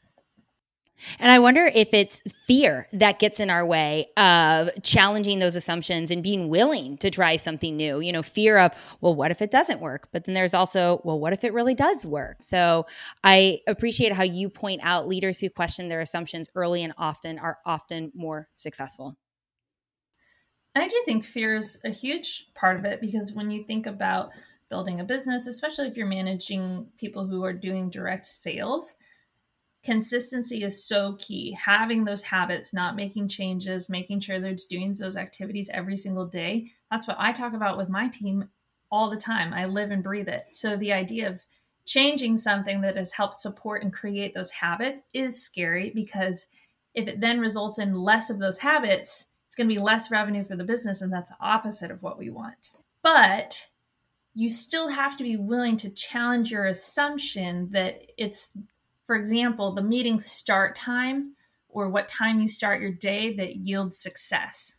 And 1.19 1.31
I 1.31 1.39
wonder 1.39 1.69
if 1.73 1.93
it's 1.93 2.21
fear 2.45 2.87
that 2.93 3.19
gets 3.19 3.39
in 3.39 3.49
our 3.49 3.65
way 3.65 4.07
of 4.17 4.69
challenging 4.81 5.39
those 5.39 5.55
assumptions 5.55 6.09
and 6.09 6.23
being 6.23 6.49
willing 6.49 6.97
to 6.99 7.09
try 7.09 7.35
something 7.35 7.75
new. 7.75 7.99
You 7.99 8.13
know, 8.13 8.23
fear 8.23 8.57
of, 8.57 8.71
well, 9.01 9.13
what 9.13 9.31
if 9.31 9.41
it 9.41 9.51
doesn't 9.51 9.81
work? 9.81 10.07
But 10.11 10.25
then 10.25 10.33
there's 10.33 10.53
also, 10.53 11.01
well, 11.03 11.19
what 11.19 11.33
if 11.33 11.43
it 11.43 11.53
really 11.53 11.75
does 11.75 12.05
work? 12.05 12.41
So 12.41 12.85
I 13.23 13.59
appreciate 13.67 14.13
how 14.13 14.23
you 14.23 14.49
point 14.49 14.81
out 14.83 15.07
leaders 15.07 15.39
who 15.39 15.49
question 15.49 15.89
their 15.89 16.01
assumptions 16.01 16.49
early 16.55 16.83
and 16.83 16.93
often 16.97 17.39
are 17.39 17.59
often 17.65 18.11
more 18.15 18.47
successful. 18.55 19.17
And 20.73 20.83
I 20.83 20.87
do 20.87 21.01
think 21.05 21.23
fear 21.23 21.55
is 21.55 21.79
a 21.85 21.89
huge 21.89 22.47
part 22.53 22.77
of 22.77 22.85
it 22.85 22.99
because 22.99 23.31
when 23.33 23.49
you 23.49 23.63
think 23.63 23.85
about 23.85 24.31
building 24.69 24.99
a 24.99 25.05
business, 25.05 25.47
especially 25.47 25.87
if 25.87 25.95
you're 25.95 26.05
managing 26.05 26.87
people 26.97 27.27
who 27.27 27.43
are 27.45 27.53
doing 27.53 27.89
direct 27.89 28.25
sales, 28.25 28.95
consistency 29.85 30.63
is 30.63 30.83
so 30.83 31.13
key. 31.13 31.51
Having 31.51 32.03
those 32.03 32.23
habits, 32.23 32.73
not 32.73 32.95
making 32.95 33.27
changes, 33.27 33.87
making 33.87 34.19
sure 34.19 34.39
they're 34.39 34.55
doing 34.69 34.93
those 34.99 35.15
activities 35.15 35.69
every 35.71 35.95
single 35.95 36.25
day. 36.25 36.71
That's 36.91 37.07
what 37.07 37.17
I 37.19 37.31
talk 37.31 37.53
about 37.53 37.77
with 37.77 37.87
my 37.87 38.07
team 38.07 38.49
all 38.91 39.09
the 39.09 39.17
time. 39.17 39.53
I 39.53 39.65
live 39.65 39.91
and 39.91 40.03
breathe 40.03 40.27
it. 40.27 40.47
So 40.49 40.75
the 40.75 40.91
idea 40.91 41.29
of 41.29 41.45
changing 41.85 42.37
something 42.37 42.81
that 42.81 42.97
has 42.97 43.13
helped 43.13 43.39
support 43.39 43.83
and 43.83 43.93
create 43.93 44.33
those 44.33 44.51
habits 44.51 45.03
is 45.13 45.41
scary 45.41 45.91
because 45.91 46.47
if 46.95 47.07
it 47.07 47.21
then 47.21 47.39
results 47.39 47.77
in 47.77 47.93
less 47.93 48.29
of 48.29 48.39
those 48.39 48.59
habits, 48.59 49.25
it's 49.45 49.55
going 49.55 49.69
to 49.69 49.75
be 49.75 49.79
less 49.81 50.09
revenue 50.09 50.43
for 50.43 50.55
the 50.55 50.63
business. 50.63 51.01
And 51.01 51.13
that's 51.13 51.29
the 51.29 51.37
opposite 51.39 51.91
of 51.91 52.01
what 52.01 52.17
we 52.17 52.29
want. 52.29 52.71
But 53.03 53.67
you 54.33 54.49
still 54.49 54.89
have 54.89 55.15
to 55.17 55.23
be 55.23 55.37
willing 55.37 55.77
to 55.77 55.89
challenge 55.89 56.51
your 56.51 56.65
assumption 56.65 57.69
that 57.69 58.01
it's 58.17 58.49
for 59.05 59.15
example, 59.15 59.71
the 59.71 59.81
meeting 59.81 60.19
start 60.19 60.75
time 60.75 61.35
or 61.69 61.89
what 61.89 62.07
time 62.07 62.39
you 62.39 62.47
start 62.47 62.81
your 62.81 62.91
day 62.91 63.33
that 63.35 63.57
yields 63.57 63.97
success. 63.97 64.75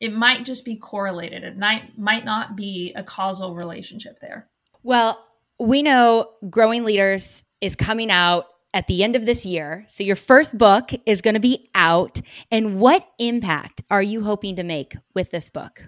It 0.00 0.12
might 0.12 0.44
just 0.44 0.64
be 0.64 0.76
correlated. 0.76 1.44
It 1.44 1.58
might, 1.58 1.98
might 1.98 2.24
not 2.24 2.56
be 2.56 2.92
a 2.94 3.02
causal 3.02 3.54
relationship 3.54 4.18
there. 4.20 4.48
Well, 4.82 5.24
we 5.58 5.82
know 5.82 6.30
Growing 6.48 6.84
Leadhers 6.84 7.44
is 7.60 7.74
coming 7.74 8.10
out 8.10 8.46
at 8.74 8.86
the 8.86 9.02
end 9.02 9.16
of 9.16 9.26
this 9.26 9.44
year. 9.44 9.86
So 9.92 10.04
your 10.04 10.16
first 10.16 10.56
book 10.56 10.90
is 11.06 11.20
going 11.20 11.34
to 11.34 11.40
be 11.40 11.68
out. 11.74 12.20
And 12.50 12.80
what 12.80 13.06
impact 13.18 13.82
are 13.90 14.02
you 14.02 14.22
hoping 14.22 14.56
to 14.56 14.62
make 14.62 14.96
with 15.14 15.30
this 15.30 15.50
book? 15.50 15.84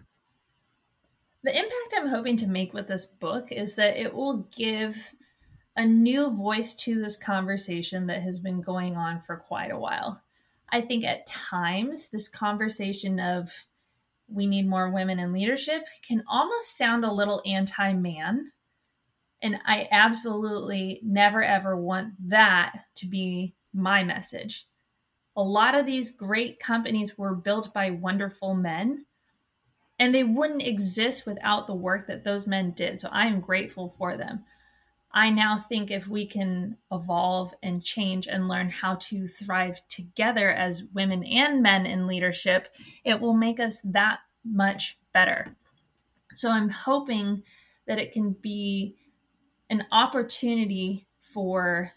The 1.43 1.57
impact 1.57 1.95
I'm 1.97 2.09
hoping 2.09 2.37
to 2.39 2.47
make 2.47 2.75
with 2.75 2.89
this 2.89 3.07
book 3.07 3.51
is 3.51 3.77
that 3.77 3.97
it 3.97 4.15
will 4.15 4.49
give 4.57 5.15
a 5.81 5.87
new 5.87 6.31
voice 6.37 6.75
to 6.75 7.01
this 7.01 7.17
conversation 7.17 8.07
that 8.07 8.23
has 8.23 8.39
been 8.39 8.61
going 8.61 8.97
on 8.99 9.23
for 9.23 9.37
quite 9.37 9.71
a 9.71 9.79
while. 9.79 10.23
I 10.69 10.83
think 10.83 11.05
at 11.05 11.27
times 11.27 12.11
this 12.11 12.29
conversation 12.29 13.19
of 13.19 13.65
we 14.29 14.47
need 14.47 14.69
more 14.69 14.91
women 14.91 15.19
in 15.19 15.33
leadership 15.33 15.85
can 16.07 16.23
almost 16.29 16.77
sound 16.77 17.05
a 17.05 17.13
little 17.13 17.43
anti 17.47 17.95
man 17.95 18.53
And 19.43 19.59
I 19.65 19.89
absolutely 19.91 21.01
never 21.03 21.43
ever 21.43 21.77
want 21.77 22.29
that 22.29 22.85
to 22.97 23.07
be 23.07 23.55
my 23.73 24.05
message. 24.05 24.67
A 25.37 25.43
lot 25.43 25.75
of 25.75 25.87
these 25.87 26.11
great 26.11 26.61
companies 26.61 27.17
were 27.17 27.35
built 27.35 27.73
by 27.73 27.91
wonderful 27.91 28.55
men, 28.55 29.07
and 29.99 30.15
they 30.15 30.25
wouldn't 30.25 30.67
exist 30.67 31.25
without 31.25 31.67
the 31.67 31.75
work 31.75 32.07
that 32.07 32.25
those 32.25 32.47
men 32.47 32.73
did. 32.73 33.01
So 33.01 33.09
I 33.13 33.27
am 33.29 33.41
grateful 33.41 33.89
for 33.89 34.19
them. 34.19 34.45
I 35.13 35.31
now 35.31 35.59
think 35.59 35.91
if 35.91 36.07
we 36.07 36.27
can 36.27 36.77
evolve 36.93 37.53
and 37.63 37.83
change 37.83 38.29
and 38.29 38.49
learn 38.49 38.69
how 38.69 38.95
to 38.97 39.27
thrive 39.27 39.81
together 39.89 40.51
as 40.51 40.85
women 40.95 41.25
and 41.25 41.63
men 41.63 41.85
in 41.85 42.07
leadership, 42.07 42.69
it 43.05 43.21
will 43.21 43.35
make 43.35 43.59
us 43.59 43.81
that 43.83 44.21
much 44.45 44.99
better. 45.13 45.57
So 46.35 46.53
I'm 46.53 46.69
hoping 46.69 47.43
that 47.87 47.99
it 47.99 48.13
can 48.13 48.37
be 48.41 48.95
an 49.69 49.87
opportunity 49.91 51.09
for 51.19 51.93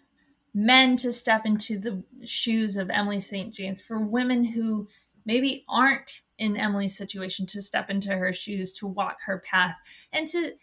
men 0.53 0.95
to 0.97 1.13
step 1.13 1.45
into 1.45 1.77
the 1.77 2.03
shoes 2.25 2.77
of 2.77 2.89
Emily 2.89 3.19
St. 3.19 3.53
James, 3.53 3.81
for 3.81 3.99
women 3.99 4.43
who 4.43 4.87
maybe 5.25 5.65
aren't 5.67 6.21
in 6.37 6.57
Emily's 6.57 6.97
situation 6.97 7.45
to 7.47 7.61
step 7.61 7.89
into 7.89 8.15
her 8.15 8.33
shoes, 8.33 8.73
to 8.73 8.87
walk 8.87 9.17
her 9.25 9.39
path, 9.39 9.77
and 10.11 10.27
to 10.27 10.53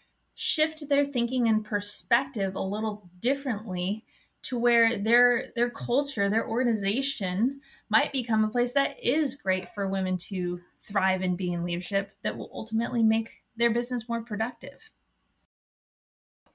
shift 0.43 0.89
their 0.89 1.05
thinking 1.05 1.47
and 1.47 1.67
perspective 1.67 2.55
a 2.55 2.61
little 2.63 3.11
differently 3.19 4.03
to 4.41 4.59
where 4.59 4.97
their 4.97 5.49
their 5.55 5.69
culture 5.69 6.31
their 6.31 6.49
organization 6.49 7.61
might 7.91 8.11
become 8.11 8.43
a 8.43 8.49
place 8.49 8.73
that 8.73 8.97
is 9.05 9.37
great 9.37 9.69
for 9.75 9.87
women 9.87 10.17
to 10.17 10.59
thrive 10.83 11.21
and 11.21 11.37
be 11.37 11.53
in 11.53 11.63
leadership 11.63 12.13
that 12.23 12.39
will 12.39 12.49
ultimately 12.55 13.03
make 13.03 13.43
their 13.55 13.69
business 13.69 14.09
more 14.09 14.23
productive 14.23 14.91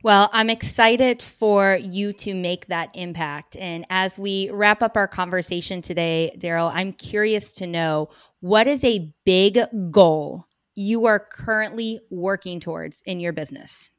well, 0.03 0.29
I'm 0.33 0.51
excited 0.51 1.23
for 1.23 1.79
you 1.81 2.13
to 2.13 2.35
make 2.35 2.67
that 2.67 2.91
impact. 2.93 3.55
And 3.55 3.87
as 3.89 4.19
we 4.19 4.51
wrap 4.51 4.83
up 4.83 4.97
our 4.97 5.07
conversation 5.07 5.81
today, 5.81 6.37
Daryl, 6.37 6.71
I'm 6.71 6.93
curious 6.93 7.51
to 7.53 7.65
know 7.65 8.09
what 8.39 8.67
is 8.67 8.83
a 8.83 9.11
big 9.25 9.57
goal 9.89 10.45
you 10.75 11.05
are 11.05 11.19
currently 11.19 12.01
working 12.09 12.59
towards 12.59 13.01
in 13.05 13.19
your 13.19 13.33
business? 13.33 13.91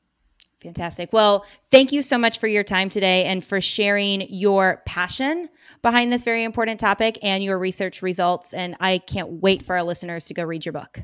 Fantastic. 0.60 1.12
Well, 1.12 1.44
thank 1.70 1.92
you 1.92 2.02
so 2.02 2.18
much 2.18 2.38
for 2.38 2.48
your 2.48 2.64
time 2.64 2.88
today 2.88 3.24
and 3.24 3.44
for 3.44 3.60
sharing 3.60 4.22
your 4.28 4.82
passion 4.86 5.48
behind 5.82 6.12
this 6.12 6.24
very 6.24 6.44
important 6.44 6.80
topic 6.80 7.18
and 7.22 7.44
your 7.44 7.58
research 7.58 8.02
results. 8.02 8.52
And 8.52 8.74
I 8.80 8.98
can't 8.98 9.42
wait 9.42 9.62
for 9.62 9.76
our 9.76 9.84
listeners 9.84 10.26
to 10.26 10.34
go 10.34 10.42
read 10.42 10.66
your 10.66 10.72
book. 10.72 11.02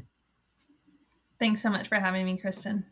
Thanks 1.38 1.62
so 1.62 1.70
much 1.70 1.88
for 1.88 1.96
having 1.96 2.24
me, 2.24 2.38
Kristen. 2.38 2.86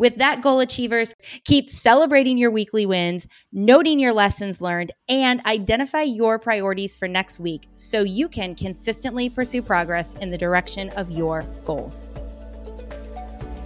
With 0.00 0.16
that, 0.16 0.40
goal 0.40 0.60
achievers, 0.60 1.14
keep 1.44 1.68
celebrating 1.68 2.38
your 2.38 2.50
weekly 2.50 2.86
wins, 2.86 3.26
noting 3.52 4.00
your 4.00 4.14
lessons 4.14 4.62
learned, 4.62 4.92
and 5.10 5.44
identify 5.44 6.00
your 6.00 6.38
priorities 6.38 6.96
for 6.96 7.06
next 7.06 7.38
week 7.38 7.68
so 7.74 8.00
you 8.00 8.26
can 8.26 8.54
consistently 8.54 9.28
pursue 9.28 9.60
progress 9.60 10.14
in 10.14 10.30
the 10.30 10.38
direction 10.38 10.88
of 10.96 11.10
your 11.10 11.42
goals. 11.66 12.14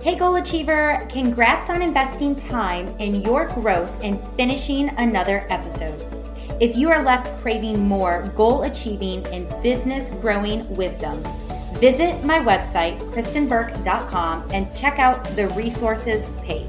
Hey, 0.02 0.16
goal 0.16 0.34
achiever, 0.34 1.06
congrats 1.08 1.70
on 1.70 1.82
investing 1.82 2.34
time 2.34 2.88
in 2.98 3.22
your 3.22 3.46
growth 3.50 3.92
and 4.02 4.18
finishing 4.34 4.88
another 4.98 5.46
episode. 5.50 6.04
If 6.60 6.74
you 6.74 6.90
are 6.90 7.04
left 7.04 7.40
craving 7.42 7.80
more 7.86 8.28
goal 8.34 8.64
achieving 8.64 9.24
and 9.28 9.48
business 9.62 10.10
growing 10.20 10.68
wisdom, 10.74 11.22
visit 11.78 12.24
my 12.24 12.38
website, 12.38 12.98
kristenburke.com, 13.12 14.48
and 14.52 14.74
check 14.74 14.98
out 14.98 15.24
the 15.36 15.48
resources 15.50 16.26
page. 16.42 16.68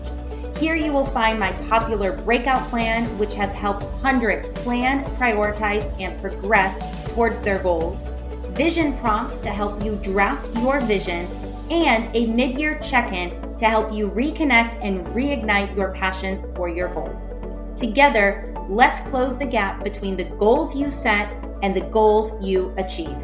Here 0.58 0.76
you 0.76 0.94
will 0.94 1.06
find 1.06 1.38
my 1.38 1.52
popular 1.70 2.14
breakout 2.14 2.70
plan, 2.70 3.06
which 3.18 3.34
has 3.36 3.54
helped 3.54 3.84
hundreds 4.02 4.50
plan, 4.50 5.04
prioritize, 5.18 5.84
and 6.00 6.20
progress 6.22 6.74
towards 7.14 7.42
their 7.42 7.60
goals, 7.60 8.10
vision 8.52 8.98
prompts 9.00 9.42
to 9.42 9.50
help 9.50 9.84
you 9.84 9.96
draft 9.98 10.56
your 10.58 10.80
vision 10.82 11.28
and 11.70 12.14
a 12.16 12.28
mid 12.28 12.58
year 12.58 12.80
check 12.80 13.12
in 13.12 13.32
to 13.58 13.66
help 13.66 13.92
you 13.92 14.10
reconnect 14.10 14.80
and 14.82 15.06
reignite 15.08 15.76
your 15.76 15.94
passion 15.94 16.44
for 16.56 16.70
your 16.70 16.94
goals. 16.94 17.34
Together, 17.76 18.54
let's 18.70 19.02
close 19.10 19.38
the 19.38 19.46
gap 19.46 19.84
between 19.84 20.16
the 20.16 20.24
goals 20.24 20.76
you 20.76 20.90
set 20.90 21.30
and 21.64 21.76
the 21.76 21.82
goals 21.82 22.42
you 22.42 22.74
achieve. 22.78 23.18